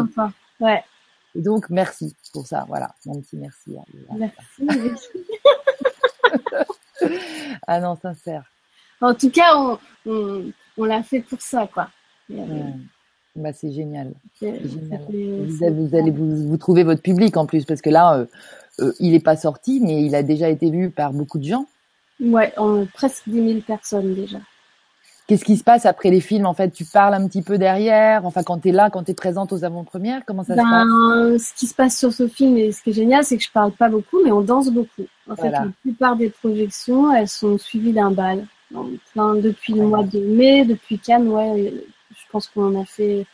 [0.60, 0.82] Ouais.
[1.34, 2.64] Et donc, merci pour ça.
[2.68, 3.76] Voilà, mon petit merci.
[4.16, 4.62] Merci.
[7.66, 8.44] ah non, sincère.
[9.00, 9.78] En tout cas, on,
[10.76, 11.88] on, l'a fait pour ça, quoi.
[13.34, 14.12] Bah, c'est génial.
[14.40, 15.00] génial.
[15.08, 18.26] vous, allez vous, vous, trouver votre public en plus, parce que là, euh,
[18.80, 21.66] euh, il n'est pas sorti, mais il a déjà été vu par beaucoup de gens.
[22.20, 24.38] Ouais, en, presque 10 000 personnes déjà.
[25.26, 28.26] Qu'est-ce qui se passe après les films En fait, tu parles un petit peu derrière.
[28.26, 31.32] Enfin, quand tu es là, quand tu es présente aux avant-premières, comment ça se ben,
[31.32, 31.42] passe?
[31.42, 33.50] Ce qui se passe sur ce film et ce qui est génial, c'est que je
[33.50, 35.06] parle pas beaucoup, mais on danse beaucoup.
[35.30, 38.46] En fait, la plupart des projections, elles sont suivies d'un bal.
[39.12, 41.72] Plein, depuis le mois de mai, depuis Cannes, ouais,
[42.32, 43.26] pense qu'on en a fait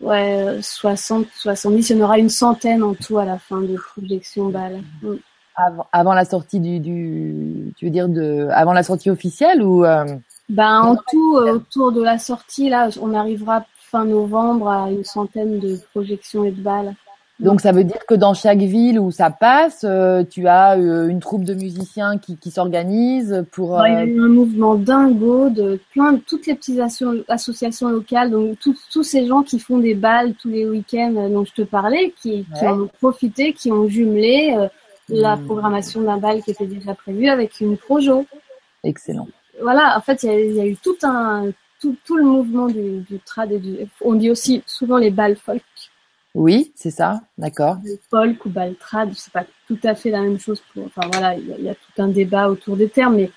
[0.00, 1.90] ouais, 60, 70.
[1.90, 4.82] Il y en aura une centaine en tout à la fin de projections bal.
[5.02, 5.14] Mm.
[5.54, 9.84] Avant, avant, la sortie du, du, tu veux dire de, avant la sortie officielle ou
[9.84, 10.06] euh,
[10.48, 15.04] ben, en tout, euh, autour de la sortie, là, on arrivera fin novembre à une
[15.04, 16.94] centaine de projections et de balles.
[17.40, 21.08] Donc ça veut dire que dans chaque ville où ça passe, euh, tu as euh,
[21.08, 23.80] une troupe de musiciens qui, qui s'organisent pour.
[23.86, 26.80] Il y a eu un mouvement dingo de plein de toutes les petites
[27.28, 31.52] associations locales, donc tous ces gens qui font des balles tous les week-ends dont je
[31.52, 34.56] te parlais, qui, qui en ont profité, qui ont jumelé
[35.08, 35.44] la hmm.
[35.44, 38.24] programmation d'un bal qui était déjà prévue avec une projo.
[38.84, 39.26] Excellent
[39.60, 43.18] voilà, en fait, il y, a eu tout un tout, tout le mouvement du, du
[43.20, 43.78] trad et du.
[44.00, 45.62] On dit aussi souvent les balles folk.
[46.34, 47.76] Oui, c'est ça, d'accord.
[48.10, 50.62] Folk ou bal trad, c'est pas tout à fait la même chose.
[50.72, 53.30] Pour, enfin voilà, il y, a tout un débat autour des termes, mais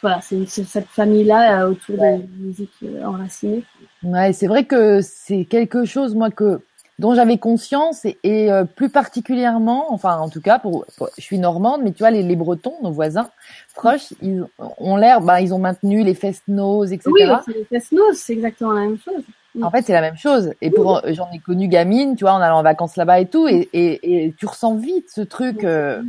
[0.00, 3.64] voilà, c'est cette famille-là euh, autour de la musique euh, enracinée.
[4.02, 6.60] Ouais, c'est vrai que c'est quelque chose, moi, que
[6.98, 10.86] dont j'avais conscience et, et euh, plus particulièrement, enfin en tout cas, pour,
[11.16, 13.28] je suis normande, mais tu vois les, les Bretons, nos voisins
[13.74, 17.10] proches, ils ont l'air, bah ils ont maintenu les fest-noz, etc.
[17.12, 19.22] Oui, les fest-noz, c'est exactement la même chose.
[19.62, 20.52] En fait, c'est la même chose.
[20.60, 23.48] Et pour j'en ai connu gamine, tu vois, en allant en vacances là-bas et tout,
[23.48, 25.64] et, et, et, tu ressens vite ce truc.
[25.64, 26.02] Euh,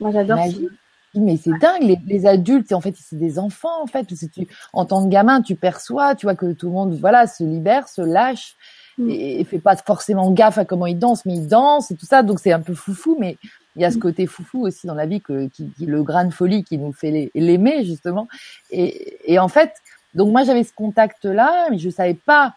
[0.00, 0.38] Moi, j'adore.
[1.14, 4.06] Mais c'est dingue, les, les adultes, en fait, c'est des enfants, en fait.
[4.06, 7.42] Tu, en tant que gamin, tu perçois, tu vois, que tout le monde, voilà, se
[7.42, 8.54] libère, se lâche.
[9.00, 9.10] Mm.
[9.10, 12.22] et, fait pas forcément gaffe à comment il danse, mais il danse et tout ça.
[12.22, 13.36] Donc c'est un peu foufou, mais
[13.76, 14.00] il y a ce mm.
[14.00, 17.30] côté foufou aussi dans la vie que, qui, le grain de folie qui nous fait
[17.34, 18.28] l'aimer justement.
[18.70, 19.74] Et, et en fait,
[20.14, 22.54] donc moi j'avais ce contact là, mais je savais pas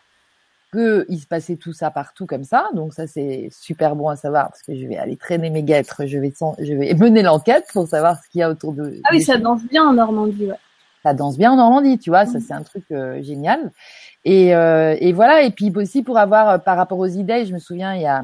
[0.74, 2.70] que il se passait tout ça partout comme ça.
[2.74, 6.06] Donc ça c'est super bon à savoir parce que je vais aller traîner mes guêtres,
[6.06, 9.00] je vais je vais mener l'enquête pour savoir ce qu'il y a autour de.
[9.06, 10.48] Ah oui, ça danse bien en Normandie.
[10.48, 10.58] Ouais.
[11.04, 12.42] Ça danse bien en Normandie, tu vois, ça mm.
[12.42, 13.72] c'est un truc euh, génial.
[14.26, 15.44] Et, euh, et, voilà.
[15.44, 18.08] Et puis aussi pour avoir, euh, par rapport aux idées, je me souviens, il y
[18.08, 18.24] a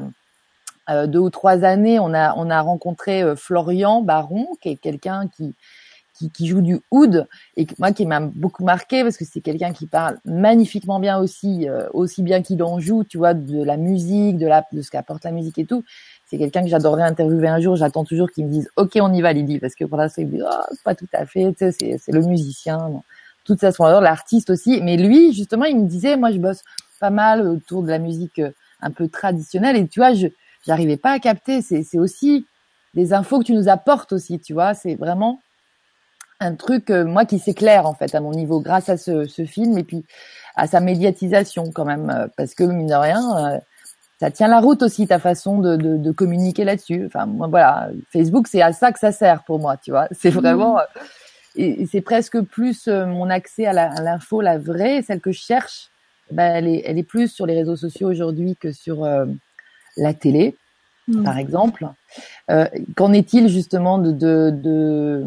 [0.88, 5.28] euh, deux ou trois années, on a, on a rencontré Florian Baron, qui est quelqu'un
[5.28, 5.54] qui,
[6.20, 9.72] qui, qui, joue du oud et moi qui m'a beaucoup marqué parce que c'est quelqu'un
[9.72, 14.38] qui parle magnifiquement bien aussi, aussi bien qu'il en joue, tu vois, de la musique,
[14.38, 15.82] de la, de ce qu'apporte la musique et tout.
[16.26, 17.74] C'est quelqu'un que j'adorerais interviewer un jour.
[17.74, 20.28] J'attends toujours qu'il me dise, OK, on y va, Lydie, parce que pour l'instant, il
[20.28, 22.76] me dit, oh, pas tout à fait, tu sais, c'est le musicien.
[22.88, 23.02] Non
[23.44, 24.80] toute sa splendeur, l'artiste aussi.
[24.82, 26.62] Mais lui, justement, il me disait, moi, je bosse
[27.00, 28.50] pas mal autour de la musique euh,
[28.80, 29.76] un peu traditionnelle.
[29.76, 30.28] Et tu vois, je
[30.66, 31.62] j'arrivais pas à capter.
[31.62, 32.46] C'est c'est aussi
[32.94, 34.74] des infos que tu nous apportes aussi, tu vois.
[34.74, 35.40] C'est vraiment
[36.40, 39.44] un truc euh, moi qui s'éclaire en fait à mon niveau grâce à ce, ce
[39.44, 40.04] film et puis
[40.56, 43.60] à sa médiatisation quand même euh, parce que mine de rien
[44.18, 47.04] ça tient la route aussi ta façon de, de, de communiquer là-dessus.
[47.06, 50.08] Enfin moi voilà, Facebook c'est à ça que ça sert pour moi, tu vois.
[50.12, 50.78] C'est vraiment
[51.56, 55.88] et, c'est presque plus euh, mon accès à l'info, la, vraie, celle que je cherche.
[56.30, 59.26] Ben, elle, est, elle est plus sur les réseaux sociaux aujourd'hui que sur euh,
[59.96, 60.54] la télé,
[61.08, 61.24] mmh.
[61.24, 61.88] par exemple.
[62.50, 65.24] Euh, Qu'en est-il justement de, de, de,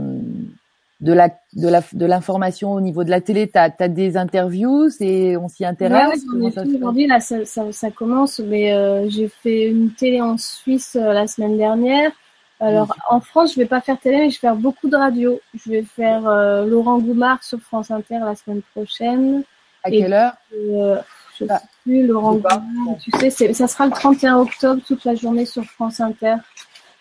[1.03, 4.89] de la de la de l'information au niveau de la télé T'as as des interviews
[4.89, 9.91] C'est on s'y intéresse Aujourd'hui là, ça, ça, ça, commence, mais euh, j'ai fait une
[9.91, 12.11] télé en Suisse euh, la semaine dernière.
[12.61, 15.41] Alors en France, je vais pas faire télé, mais je vais faire beaucoup de radio.
[15.53, 19.43] Je vais faire euh, Laurent Goumard sur France Inter la semaine prochaine.
[19.83, 20.95] À quelle heure Je
[21.49, 21.59] ah.
[21.59, 22.07] sais plus.
[22.07, 22.61] Laurent Goumard,
[23.01, 26.35] tu sais, ça sera le 31 octobre toute la journée sur France Inter.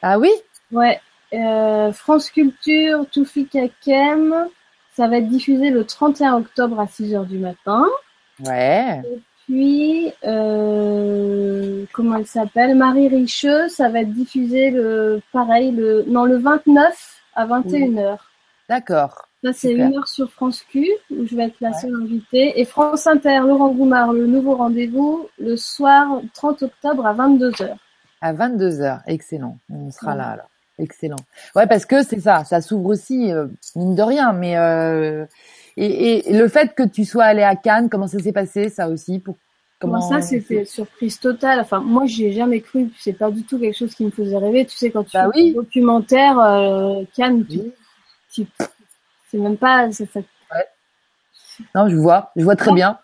[0.03, 0.31] Ah oui?
[0.73, 1.01] Ouais.
[1.35, 4.47] Euh, France Culture, Toufi Kakem,
[4.95, 7.87] ça va être diffusé le 31 octobre à 6h du matin.
[8.45, 9.01] Ouais.
[9.05, 12.77] Et puis, euh, comment elle s'appelle?
[12.77, 18.19] Marie Richeux, ça va être diffusé le, pareil, le, non, le 29 à 21h.
[18.69, 19.29] D'accord.
[19.43, 22.61] Ça, c'est une heure sur France Q, où je vais être la seule invitée.
[22.61, 27.75] Et France Inter, Laurent Goumard, le nouveau rendez-vous, le soir 30 octobre à 22h.
[28.21, 29.59] À 22h, excellent.
[29.69, 30.52] On sera là alors.
[30.79, 31.17] Excellent.
[31.55, 33.47] Ouais, parce que c'est ça, ça s'ouvre aussi, euh,
[33.77, 34.33] mine de rien.
[34.33, 35.27] Mais euh,
[35.77, 38.89] et, et, le fait que tu sois allé à Cannes, comment ça s'est passé, ça
[38.89, 39.37] aussi pour
[39.83, 41.59] Comment ça, c'était surprise totale.
[41.59, 42.91] Enfin, moi, j'ai jamais cru.
[43.01, 44.65] C'est pas du tout quelque chose qui me faisait rêver.
[44.65, 47.45] Tu sais, quand tu bah fais un documentaire euh, Cannes,
[48.33, 48.47] tu,
[49.29, 49.91] c'est même pas.
[49.91, 50.67] Ça, ouais.
[51.75, 52.97] Non, je vois, je vois très bien.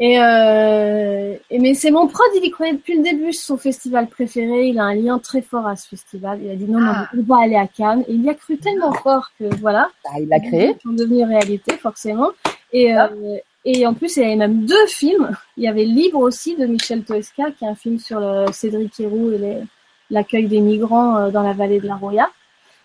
[0.00, 3.56] Et, euh, et, mais c'est mon prod, il y croyait depuis le début, c'est son
[3.56, 6.40] festival préféré, il a un lien très fort à ce festival.
[6.42, 7.08] Il a dit non, non, ah.
[7.16, 8.02] on va aller à Cannes.
[8.08, 9.88] Et il y a cru tellement fort que voilà.
[10.04, 10.76] Bah, il l'a créé.
[10.84, 12.30] Ils devenu réalité, forcément.
[12.72, 15.30] Et, euh, et en plus, il y avait même deux films.
[15.56, 18.98] Il y avait Libre aussi de Michel Toesca, qui est un film sur le Cédric
[18.98, 19.62] Héroux et
[20.10, 22.28] l'accueil des migrants euh, dans la vallée de la Roya.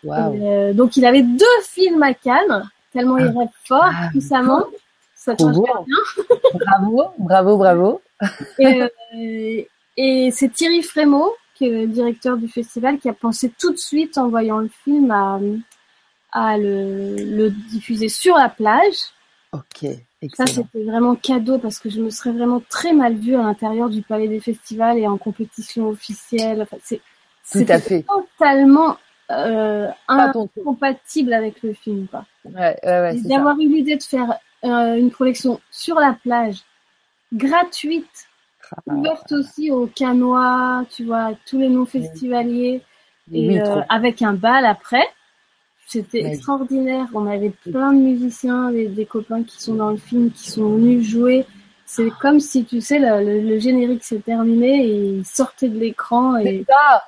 [0.04, 0.14] Wow.
[0.16, 4.64] Euh, donc il avait deux films à Cannes, tellement il rêve fort, ah, puissamment.
[5.20, 5.68] Ça bravo.
[6.54, 8.02] bravo, bravo, bravo.
[8.58, 9.64] Et, euh,
[9.98, 13.78] et c'est Thierry Frémaux, qui est le directeur du festival, qui a pensé tout de
[13.78, 15.40] suite en voyant le film à,
[16.32, 19.12] à le, le diffuser sur la plage.
[19.52, 19.84] Ok.
[20.22, 20.48] Excellent.
[20.48, 23.90] Ça, c'était vraiment cadeau parce que je me serais vraiment très mal vue à l'intérieur
[23.90, 26.62] du palais des festivals et en compétition officielle.
[26.62, 27.02] Enfin, c'est
[27.52, 28.06] tout à fait
[28.38, 28.96] totalement
[29.32, 32.08] euh, incompatible avec le film.
[32.08, 32.26] Quoi.
[32.46, 36.58] Ouais, ouais, ouais, D'avoir eu l'idée de faire une collection sur la plage,
[37.34, 38.28] gratuite,
[38.72, 38.94] ah.
[38.94, 42.82] ouverte aussi aux canois, tu vois, tous les non-festivaliers,
[43.32, 45.06] et euh, avec un bal après.
[45.88, 47.08] C'était extraordinaire.
[47.16, 50.76] On avait plein de musiciens, des, des, copains qui sont dans le film, qui sont
[50.76, 51.46] venus jouer.
[51.86, 56.38] C'est comme si, tu sais, le, le, générique s'est terminé et ils sortaient de l'écran
[56.38, 56.64] et,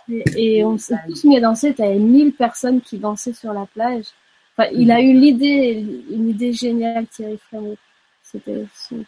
[0.09, 1.75] et, et, on s'est tous mis à danser.
[1.75, 4.05] T'avais mille personnes qui dansaient sur la plage
[4.73, 7.77] il a eu l'idée, une idée géniale, Thierry Frémaux.
[8.23, 8.65] C'était,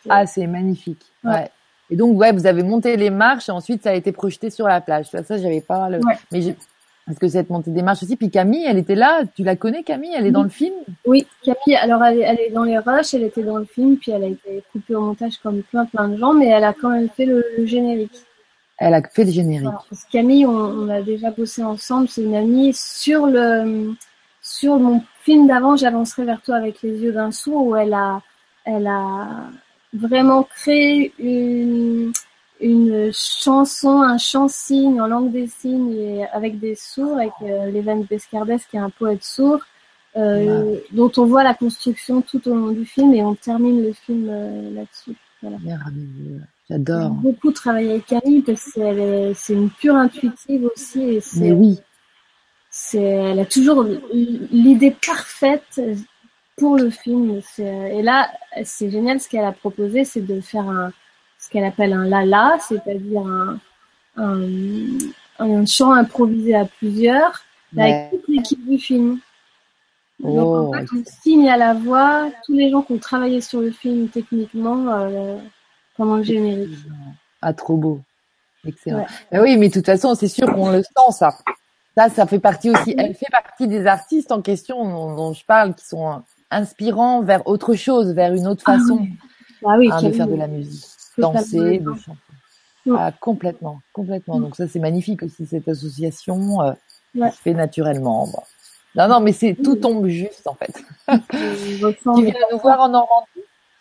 [0.10, 1.06] ah, c'est magnifique.
[1.24, 1.49] Ouais.
[1.89, 4.68] Et donc, ouais, vous avez monté les marches et ensuite ça a été projeté sur
[4.68, 5.10] la plage.
[5.10, 5.99] Ça, ça j'avais pas le.
[6.32, 6.56] Mais
[7.06, 8.16] parce que cette montée des marches aussi.
[8.16, 9.24] Puis Camille, elle était là.
[9.36, 10.14] Tu la connais, Camille?
[10.18, 10.74] Elle est dans le film?
[11.06, 11.76] Oui, Camille.
[11.76, 13.14] Alors, elle, elle, est dans les rushs.
[13.14, 13.97] Elle était dans le film.
[13.97, 16.34] Puis elle a été coupée au montage comme plein, plein de gens.
[16.34, 18.24] Mais elle a quand même fait le, générique.
[18.78, 19.70] Elle a fait le générique.
[20.12, 22.08] Camille, on, on, a déjà bossé ensemble.
[22.08, 23.93] C'est une amie sur le
[24.41, 28.21] sur mon film d'avant, j'avancerai vers toi avec les yeux d'un sourd, où elle a,
[28.65, 29.49] elle a
[29.93, 32.11] vraiment créé une,
[32.59, 38.03] une chanson, un chant-signe en langue des signes et avec des sourds, avec euh, Leven
[38.03, 39.59] Bescardès qui est un poète sourd,
[40.15, 43.93] euh, dont on voit la construction tout au long du film et on termine le
[43.93, 45.15] film euh, là-dessus.
[45.41, 45.57] Voilà.
[46.69, 47.09] J'adore.
[47.09, 51.01] beaucoup travaillé avec Camille parce que c'est une pure intuitive aussi.
[51.01, 51.80] Et Mais oui
[52.76, 55.80] c'est, elle a toujours l'idée parfaite
[56.57, 57.39] pour le film.
[57.59, 58.32] Et là,
[58.63, 60.91] c'est génial ce qu'elle a proposé, c'est de faire un,
[61.38, 63.59] ce qu'elle appelle un lala, c'est-à-dire un,
[65.38, 67.43] un, chant improvisé à plusieurs,
[67.78, 69.19] avec toute l'équipe du film.
[70.19, 73.39] Donc en oh, fait, on signe à la voix tous les gens qui ont travaillé
[73.41, 75.38] sur le film techniquement euh,
[75.95, 76.76] pendant le générique.
[77.39, 77.99] Ah, trop beau.
[78.65, 79.05] Excellent.
[79.32, 81.36] Ben oui, mais de toute façon, c'est sûr qu'on le sent, ça.
[81.96, 82.96] Ça, ça fait partie aussi.
[82.98, 84.84] Elle fait partie des artistes en question
[85.16, 89.08] dont, je parle, qui sont inspirants vers autre chose, vers une autre ah façon
[89.66, 90.86] ah oui, hein, de faire de la musique,
[91.18, 92.20] danser, de chanter.
[92.91, 94.39] Ah, complètement, complètement.
[94.39, 96.74] Donc ça, c'est magnifique aussi cette association euh,
[97.14, 98.28] qui se fait naturellement.
[98.96, 100.84] Non, non, mais c'est tout tombe juste en fait.
[101.08, 103.28] tu viens nous voir en Normandie?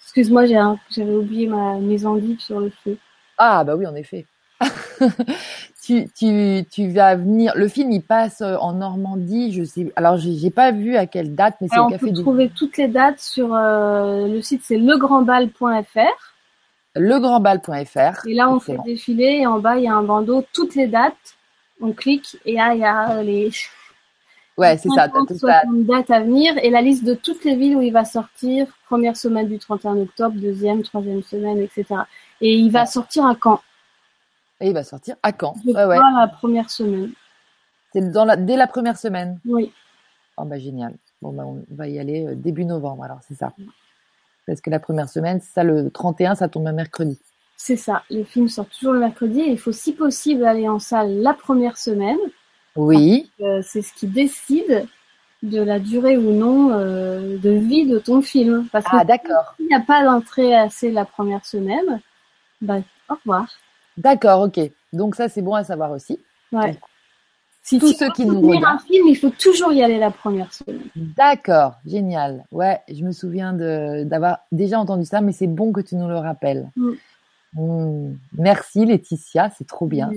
[0.04, 2.96] Excuse-moi, j'avais oublié ma, mes endives sur le feu.
[3.38, 4.26] Ah bah oui, en effet.
[5.82, 7.52] tu, tu, tu vas venir.
[7.56, 9.52] Le film, il passe euh, en Normandie.
[9.52, 9.92] Je sais.
[9.96, 12.06] Alors, j'ai pas vu à quelle date, mais c'est au café.
[12.06, 16.32] On peut trouver toutes les dates sur euh, le site, c'est legrandbal.fr.
[16.94, 18.26] Legrandbal.fr.
[18.28, 20.86] Et là, on fait défiler et en bas, il y a un bandeau, toutes les
[20.86, 21.36] dates.
[21.80, 23.50] On clique et là, il y a les.
[24.58, 25.06] Ouais, c'est ça.
[25.06, 28.04] 50, 60 dates à venir et la liste de toutes les villes où il va
[28.04, 31.86] sortir, première semaine du 31 octobre, deuxième, troisième semaine, etc.
[32.42, 33.62] Et il va sortir à Caen.
[34.62, 35.54] Et il va sortir à Caen.
[35.64, 35.96] Je ouais, ouais.
[35.96, 37.10] crois la première semaine.
[37.92, 39.38] C'est dans la, dès la première semaine.
[39.44, 39.72] Oui.
[40.36, 40.94] Oh bah génial.
[41.20, 43.52] Bon bah on va y aller euh, début novembre alors c'est ça.
[44.46, 47.18] Parce que la première semaine, ça le 31, ça tombe un mercredi.
[47.56, 48.02] C'est ça.
[48.10, 51.34] Le film sort toujours le mercredi et il faut si possible aller en salle la
[51.34, 52.18] première semaine.
[52.74, 53.30] Oui.
[53.40, 54.86] Euh, c'est ce qui décide
[55.42, 58.68] de la durée ou non euh, de vie de ton film.
[58.72, 59.54] Parce que Ah d'accord.
[59.56, 62.00] s'il n'y a pas d'entrée assez la première semaine,
[62.60, 63.46] bah au revoir.
[63.96, 64.60] D'accord, ok.
[64.92, 66.18] Donc ça c'est bon à savoir aussi.
[66.52, 66.78] Ouais.
[67.64, 68.64] Si Tous ceux qui nous regardent.
[68.64, 70.80] un film, il faut toujours y aller la première semaine.
[70.96, 72.44] D'accord, génial.
[72.50, 76.08] Ouais, je me souviens de d'avoir déjà entendu ça, mais c'est bon que tu nous
[76.08, 76.70] le rappelles.
[76.74, 76.90] Mm.
[77.54, 78.16] Mm.
[78.38, 80.10] Merci Laetitia, c'est trop bien.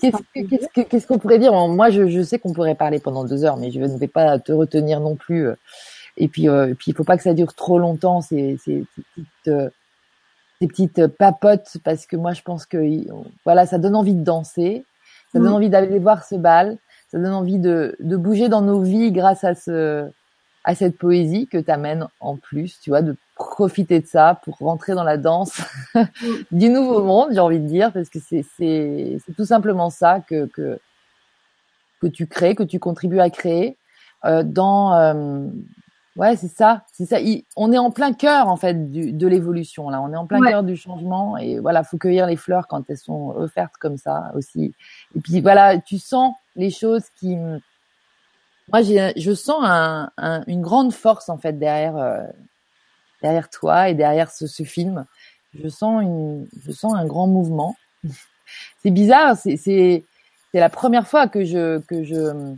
[0.00, 1.52] Qu'est-ce qu'on pourrait dire?
[1.52, 4.38] Moi, je, je sais qu'on pourrait parler pendant deux heures, mais je ne vais pas
[4.38, 5.48] te retenir non plus.
[6.16, 8.86] Et puis, euh, et puis, il faut pas que ça dure trop longtemps ces, ces,
[8.94, 9.68] ces petites, euh,
[10.60, 13.10] ces petites papotes, parce que moi, je pense que il-
[13.44, 14.84] voilà, ça donne envie de danser,
[15.32, 15.54] ça donne Mm.
[15.54, 16.78] envie d'aller voir ce bal,
[17.10, 20.08] ça donne envie de, de bouger dans nos vies grâce à ce,
[20.64, 24.94] à cette poésie que t'amènes en plus, tu vois, de profiter de ça pour rentrer
[24.94, 25.60] dans la danse
[26.50, 30.20] du nouveau monde, j'ai envie de dire, parce que c'est c'est c'est tout simplement ça
[30.28, 30.78] que que
[32.00, 33.76] que tu crées, que tu contribues à créer
[34.24, 35.46] euh, dans euh,
[36.16, 37.20] ouais c'est ça, c'est ça.
[37.20, 40.26] Il- on est en plein cœur en fait du, de l'évolution là, on est en
[40.26, 40.50] plein Ouais.
[40.50, 44.32] cœur du changement et voilà, faut cueillir les fleurs quand elles sont offertes comme ça
[44.34, 44.74] aussi.
[45.14, 47.36] Et puis voilà, tu sens les choses qui
[48.68, 52.22] moi j'ai je sens un, un- une grande force en fait derrière euh,
[53.22, 55.04] derrière toi et derrière ce, ce film.
[55.58, 57.74] Je sens une, je sens un grand mouvement.
[58.82, 60.04] c'est bizarre, c'est, c'est,
[60.52, 62.54] c'est la première fois que je, que je,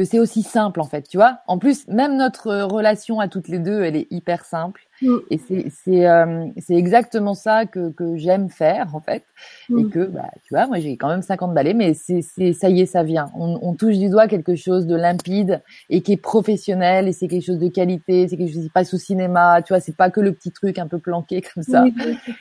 [0.00, 1.40] que c'est aussi simple en fait, tu vois.
[1.46, 4.80] En plus, même notre relation à toutes les deux, elle est hyper simple.
[5.02, 5.16] Mm.
[5.30, 9.24] Et c'est, c'est, euh, c'est exactement ça que, que j'aime faire en fait.
[9.68, 9.90] Et Mm.
[9.90, 12.80] que, bah, tu vois, moi j'ai quand même 50 balais, mais c'est, c'est, ça y
[12.80, 13.30] est, ça vient.
[13.34, 17.28] On, on touche du doigt quelque chose de limpide et qui est professionnel et c'est
[17.28, 20.08] quelque chose de qualité, c'est quelque chose qui passe au cinéma, tu vois, c'est pas
[20.08, 21.82] que le petit truc un peu planqué comme ça.
[21.82, 21.94] Oui,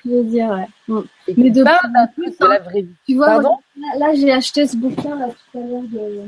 [0.06, 0.68] je veux dire, ouais.
[0.88, 1.00] Mm.
[1.28, 2.96] Et Mais de plus plus, de la vraie vie.
[3.06, 3.58] Tu vois, Pardon?
[3.78, 6.24] là, là, j'ai acheté ce bouquin là tout à l'heure de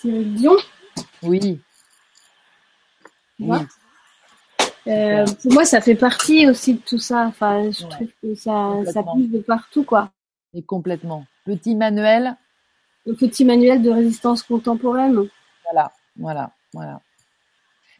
[0.00, 0.56] Cyril Dion.
[1.22, 1.60] Oui.
[3.38, 3.58] tu Oui.
[4.86, 7.26] Euh, pour moi, ça fait partie aussi de tout ça.
[7.26, 7.90] Enfin, je Ouais.
[7.90, 10.10] trouve que ça, ça pousse de partout, quoi.
[10.54, 11.26] Et complètement.
[11.44, 12.36] Petit manuel,
[13.06, 15.16] Le petit manuel de résistance contemporaine.
[15.64, 17.00] voilà, voilà, voilà.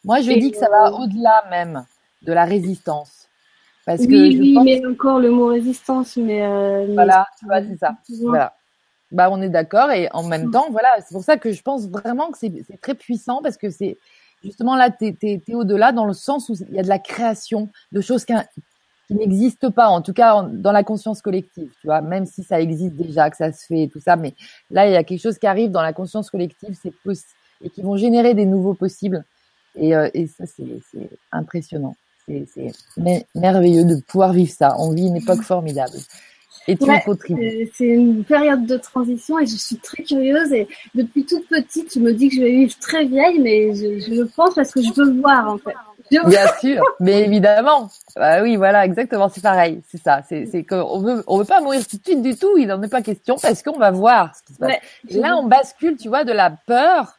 [0.05, 1.85] Moi, je Et, dis que ça va au-delà même
[2.23, 3.29] de la résistance.
[3.87, 7.27] Parce que Oui, je oui, pense, mais encore le mot résistance, mais, euh, mais voilà,
[7.39, 7.95] tu vois, c'est ça.
[8.23, 8.55] Voilà.
[9.13, 11.89] Bah, on est d'accord et en même temps, voilà, c'est pour ça que je pense
[11.89, 13.97] vraiment que c'est très puissant parce que c'est
[14.45, 16.99] justement là, t'es t'es t'es au-delà dans le sens où il y a de la
[17.01, 18.33] création de choses qui,
[19.09, 22.45] qui n'existent pas, en tout cas en- dans la conscience collective, tu vois, même si
[22.45, 24.35] ça existe déjà, que ça se fait et tout ça, mais
[24.71, 26.93] là, il y a quelque chose qui arrive dans la conscience collective, c'est
[27.63, 29.25] et qui vont générer des nouveaux possibles
[29.75, 31.97] et, euh, et ça, c'est c'est impressionnant.
[32.27, 34.77] C'est c'est mer- merveilleux de pouvoir vivre ça.
[34.79, 35.97] On vit une époque formidable.
[37.35, 41.93] Ouais, C'est une période de transition et je suis très curieuse et depuis toute petite,
[41.95, 44.73] je me dis que je vais vivre très vieille, mais je, je le pense parce
[44.73, 45.75] que je veux voir en fait.
[46.13, 47.89] Je- Bien sûr, mais évidemment.
[48.17, 50.23] Bah oui, voilà, exactement, c'est pareil, c'est ça.
[50.29, 52.57] C'est, c'est qu'on veut, on veut pas mourir tout de suite du tout.
[52.59, 54.71] Il n'en est pas question parce qu'on va voir ce qui se passe.
[54.71, 57.17] Ouais, Et là, on bascule, tu vois, de la peur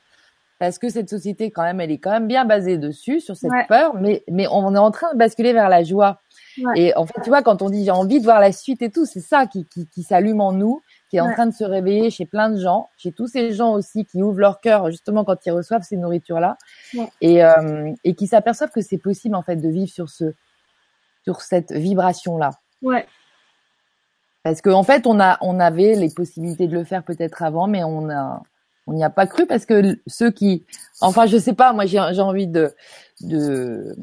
[0.60, 3.50] parce que cette société, quand même, elle est quand même bien basée dessus sur cette
[3.52, 3.66] Ouais.
[3.68, 6.20] peur, mais mais on est en train de basculer vers la joie.
[6.58, 6.80] Ouais.
[6.80, 8.90] Et en fait, tu vois, quand on dit j'ai envie de voir la suite et
[8.90, 11.64] tout, c'est ça qui qui, qui s'allume en nous, qui est en train de se
[11.64, 15.24] réveiller chez plein de gens, chez tous ces gens aussi qui ouvrent leur cœur justement
[15.24, 16.58] quand ils reçoivent ces nourritures là
[16.94, 17.10] Ouais.
[17.22, 20.34] et euh, et qui s'aperçoivent que c'est possible en fait de vivre sur ce
[21.24, 22.50] sur cette vibration là.
[22.82, 23.06] ouais,
[24.44, 27.68] Parce qu'en en fait, on a, on avait les possibilités de le faire peut-être avant,
[27.68, 28.42] mais on a,
[28.88, 30.66] on n'y a pas cru parce que ceux qui,
[31.00, 32.74] enfin, je sais pas, moi, j'ai, j'ai envie de,
[33.22, 33.96] de,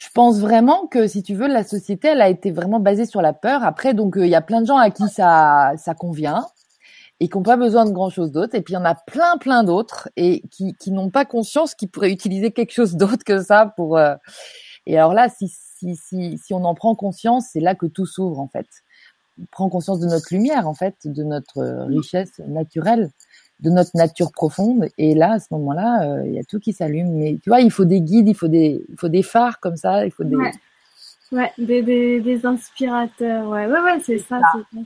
[0.00, 3.20] je pense vraiment que si tu veux, la société, elle a été vraiment basée sur
[3.20, 3.62] la peur.
[3.62, 6.46] Après, donc, euh, il y a plein de gens à qui ça, ça convient
[7.20, 8.54] et qui n'ont pas besoin de grand chose d'autre.
[8.54, 11.74] Et puis, il y en a plein, plein d'autres et qui, qui n'ont pas conscience
[11.74, 14.14] qu'ils pourraient utiliser quelque chose d'autre que ça pour, euh,
[14.86, 18.06] et alors là, si, si, si, si on en prend conscience, c'est là que tout
[18.06, 18.66] s'ouvre en fait.
[19.38, 23.10] On prend conscience de notre lumière en fait, de notre euh, richesse naturelle,
[23.62, 24.88] de notre nature profonde.
[24.98, 27.10] Et là, à ce moment-là, euh, il y a tout qui s'allume.
[27.12, 29.76] Mais tu vois, il faut des guides, il faut des, il faut des phares comme
[29.76, 30.36] ça, il faut des.
[30.36, 30.52] Ouais.
[31.32, 33.48] ouais, des, des, des inspirateurs.
[33.48, 34.40] Ouais, ouais, ouais, c'est ça.
[34.54, 34.82] c'est ça.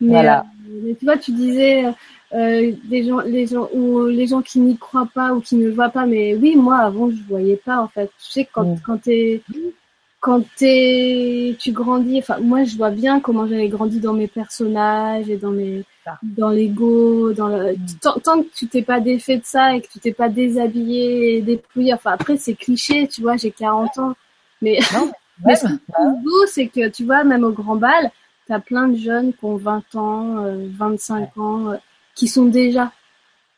[0.00, 0.40] Mais, Voilà.
[0.68, 1.86] euh, mais tu vois, tu disais
[2.34, 5.66] euh, des gens, les gens ou les gens qui n'y croient pas ou qui ne
[5.68, 6.04] le voient pas.
[6.04, 8.08] Mais oui, moi avant, je voyais pas en fait.
[8.24, 8.80] Tu sais, quand Mm.
[8.84, 9.40] quand t'es
[10.26, 15.30] quand t'es, tu grandis, enfin moi je vois bien comment j'avais grandi dans mes personnages
[15.30, 15.84] et dans mes,
[16.24, 17.86] dans l'ego, dans le, Mm.
[18.02, 21.36] tant, tant que tu t'es pas défait de ça et que tu t'es pas déshabillé
[21.36, 24.14] et dépouillé, enfin après c'est cliché, tu vois, j'ai 40 ans,
[24.62, 25.12] mais, Non,
[25.46, 25.78] mais ce qui même.
[26.18, 28.10] est beau c'est que tu vois, même au grand bal,
[28.48, 31.76] t'as plein de jeunes qui ont 20 ans, euh, 25 ans, euh,
[32.16, 32.90] qui sont déjà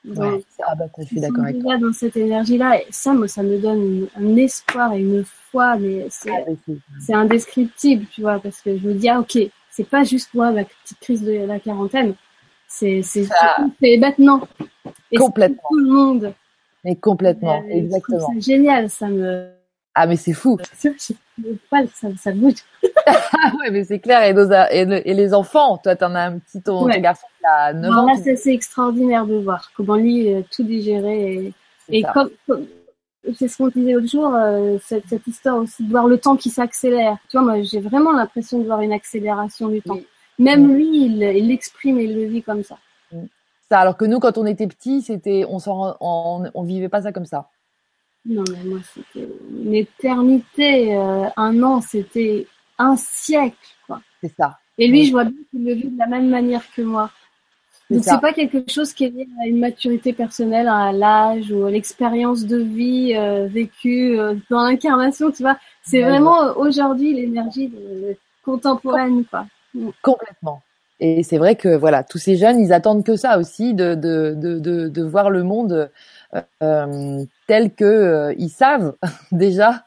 [0.05, 0.45] dans, Ouais.
[0.67, 1.77] Ah bah ça, je suis d'accord avec toi.
[1.79, 6.07] dans cette énergie-là et ça, moi, ça me donne un espoir et une foi, mais
[6.11, 9.39] c'est Ah, c'est- c'est indescriptible, tu vois, parce que je me dis, ah, ok,
[9.71, 12.15] c'est pas juste moi, ma petite crise de la quarantaine,
[12.69, 14.47] c'est c'est Ça- c'est maintenant.
[14.87, 15.63] Et c'est Complètement.
[15.71, 16.35] tout le monde.
[16.85, 18.33] Mais complètement, Euh, exactement.
[18.33, 19.51] ça génial, ça me.
[19.95, 20.57] Ah mais c'est fou.
[21.71, 22.55] Poil, ça, ça bouge.
[23.61, 24.23] Ouais, mais c'est clair.
[24.25, 26.95] Et, nos, a- et, le- et les enfants, toi, t'en as un petit, ton, Ouais.
[26.95, 28.07] ton garçon qui a 9 Alors ans.
[28.07, 31.53] là, tu- c'est extraordinaire de voir comment lui euh, tout digérer
[31.91, 32.31] et, comme,
[33.37, 36.37] c'est ce qu'on disait l'autre jour, euh, cette, cette histoire aussi de voir le temps
[36.37, 37.17] qui s'accélère.
[37.31, 39.95] Tu vois, moi, j'ai vraiment l'impression de voir une accélération du temps.
[39.95, 40.07] Oui.
[40.39, 42.77] Même lui, il il l'exprime et il le vit comme ça.
[43.71, 46.89] Ça, alors que nous, quand on était petits, c'était, on s'en, rend- on, on vivait
[46.89, 47.49] pas ça comme ça.
[48.25, 49.29] Non, mais moi, c'était
[49.65, 50.97] une éternité.
[50.97, 52.47] euh, un an, c'était
[52.79, 53.57] un siècle,
[53.87, 54.01] quoi.
[54.23, 54.59] C'est ça.
[54.79, 57.11] Et lui, je vois bien qu'il le vit de la même manière que moi.
[57.91, 61.65] Donc, c'est pas quelque chose qui est lié à une maturité personnelle, à l'âge ou
[61.65, 65.57] à l'expérience de vie euh, vécue euh, dans l'incarnation, tu vois.
[65.83, 67.73] C'est Ouais, vraiment aujourd'hui l'énergie
[68.45, 69.47] contemporaine, quoi.
[70.03, 70.63] Complètement.
[71.01, 74.35] Et c'est vrai que voilà, tous ces jeunes, ils attendent que ça aussi, de de
[74.37, 75.91] de de, de voir le monde
[76.35, 78.95] euh, euh, tel que euh, ils savent
[79.33, 79.85] déjà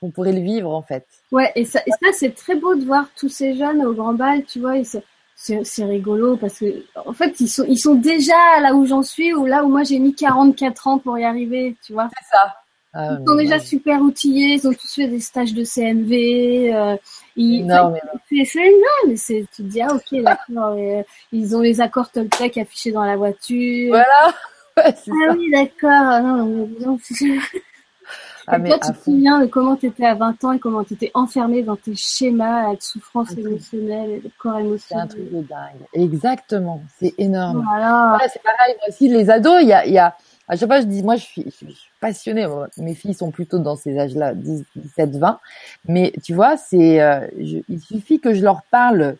[0.00, 1.06] qu'on pourrait le vivre en fait.
[1.32, 4.14] Ouais, et ça, et ça c'est très beau de voir tous ces jeunes au grand
[4.14, 5.02] bal, tu vois, c'est-
[5.36, 9.02] c'est c'est rigolo parce que en fait ils sont ils sont déjà là où j'en
[9.04, 12.08] suis ou là où moi j'ai mis 44 ans pour y arriver, tu vois.
[12.18, 12.54] C'est ça.
[12.94, 13.60] Ah, Ils sont déjà ouais.
[13.60, 16.96] super outillés, ils ont tous fait des stages de CNV, euh,
[17.36, 18.18] ils, Non, mais non.
[18.28, 21.80] c'est c'est énorme, mais c'est tu te dis ah ok d'accord, euh, ils ont les
[21.82, 23.90] accords Toltec affichés dans la voiture.
[23.90, 24.34] Voilà.
[24.78, 25.34] Ouais, Ah ça.
[25.36, 26.98] oui d'accord, ah non, non, non,
[28.50, 30.84] Ah, mais toi, tu te souviens de comment tu étais à 20 ans et comment
[30.84, 35.20] tu étais enfermé dans tes schémas de souffrance émotionnelle et de corps C'est un truc
[35.20, 35.42] émotionnel.
[35.44, 36.04] de dingue.
[36.04, 36.82] Exactement.
[36.98, 37.62] C'est énorme.
[37.66, 38.18] Voilà.
[38.32, 38.74] C'est pareil.
[38.78, 40.16] Moi aussi, les ados, il y a, y a,
[40.48, 42.46] à chaque fois, je dis, moi, je suis, je suis passionnée.
[42.78, 45.38] Mes filles sont plutôt dans ces âges-là, 10, 17, 20.
[45.86, 49.16] Mais tu vois, c'est, euh, il suffit que je leur parle,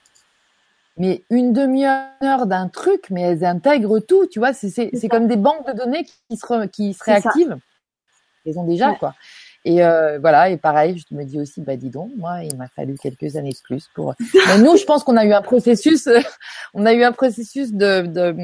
[0.97, 4.27] mais une demi-heure d'un truc, mais elles intègrent tout.
[4.27, 7.57] Tu vois, c'est, comme des banques de données qui se, re- qui se réactivent.
[8.49, 8.97] Elles ont déjà, Ouais.
[8.99, 9.15] quoi.
[9.65, 12.69] Et euh, voilà, et pareil, je me dis aussi, bah dis donc, moi, il m'a
[12.69, 14.15] fallu quelques années de plus pour.
[14.47, 16.09] Mais nous, je pense qu'on a eu un processus,
[16.75, 18.35] on a eu un processus de de,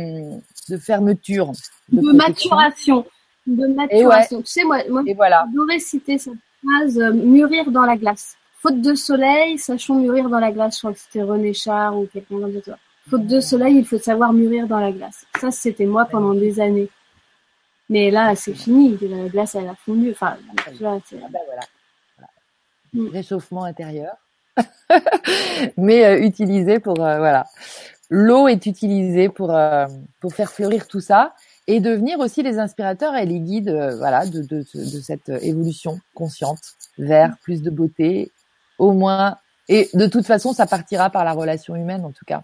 [0.69, 1.53] de fermeture,
[1.93, 3.07] de, maturation.
[3.47, 4.41] De maturation.
[4.43, 5.45] Tu sais, moi, moi Et voilà.
[5.47, 8.37] j'adorais citer cette phrase euh, mûrir dans la glace.
[8.61, 10.75] Faute de soleil, sachons mûrir dans la glace.
[10.77, 12.77] Je crois que c'était René Char ou quelqu'un comme ça.
[13.09, 15.27] Faute de soleil, il faut savoir mûrir dans la glace.
[15.41, 16.89] Ça, c'était moi pendant des années.
[17.91, 18.97] Mais là, c'est fini.
[19.03, 20.11] La glace, elle a fondu.
[20.13, 21.61] Enfin, c'est- Ah bah voilà.
[22.17, 22.31] Voilà.
[22.93, 23.09] Mm.
[23.09, 24.17] Réchauffement intérieur,
[25.77, 27.47] mais euh, utilisé pour euh, voilà.
[28.11, 29.87] L'eau est utilisée pour euh,
[30.21, 31.35] pour faire fleurir tout ça
[31.67, 35.39] et devenir aussi les inspirateurs et les guides euh, voilà de, de de cette euh,
[35.43, 36.61] évolution consciente
[36.99, 38.31] vers plus de beauté,
[38.79, 39.39] au moins.
[39.69, 42.43] Et de toute façon, ça partira par la relation humaine en tout cas.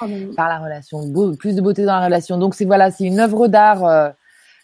[0.00, 2.38] Oh, par la relation, beau, plus de beauté dans la relation.
[2.38, 4.10] Donc c'est voilà, c'est une œuvre d'art, euh,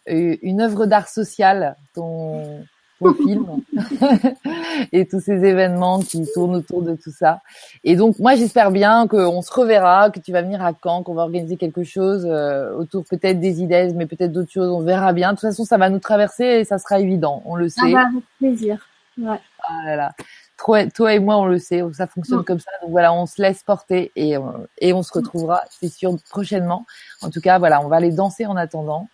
[0.07, 2.65] une œuvre d'art sociale, ton,
[3.01, 3.47] ton film
[4.93, 7.41] et tous ces événements qui tournent autour de tout ça.
[7.85, 11.15] Et donc moi j'espère bien qu'on se reverra, que tu vas venir à Caen, qu'on
[11.15, 14.71] va organiser quelque chose euh, autour peut-être des idées, mais peut-être d'autres choses.
[14.71, 15.31] On verra bien.
[15.33, 17.43] De toute façon, ça va nous traverser et ça sera évident.
[17.45, 17.93] On le Ah sait.
[17.93, 18.89] bah, avec plaisir.
[19.19, 19.41] Ouais.
[19.69, 20.13] Ah là là.
[20.59, 22.45] Toi, toi et moi, on le sait, ça fonctionne Mm.
[22.45, 22.71] comme ça.
[22.81, 24.41] Donc voilà, on se laisse porter et, euh,
[24.79, 26.87] et on se retrouvera, c'est sûr, prochainement.
[27.21, 29.07] En tout cas, voilà, on va aller danser en attendant.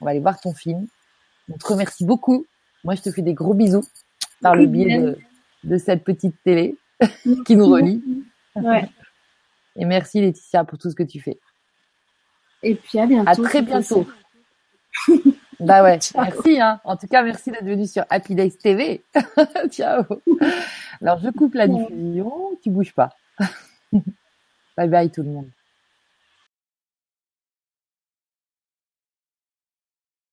[0.00, 0.86] On va aller voir ton film.
[1.52, 2.46] On te remercie beaucoup.
[2.84, 3.84] Moi, je te fais des gros bisous
[4.40, 5.18] par le biais de,
[5.64, 6.76] de cette petite télé
[7.46, 8.02] qui nous relie.
[8.56, 8.88] Ouais.
[9.76, 11.38] Et merci Laetitia pour tout ce que tu fais.
[12.62, 13.30] Et puis à bientôt.
[13.30, 14.06] À très bientôt.
[15.60, 16.58] Bah ouais, merci.
[16.58, 16.80] Hein.
[16.84, 19.04] En tout cas, merci d'être venu sur Happy Days TV.
[19.70, 20.04] Ciao.
[21.02, 22.32] Alors, je coupe la diffusion.
[22.62, 23.10] Tu bouges pas.
[24.76, 25.50] bye bye tout le monde.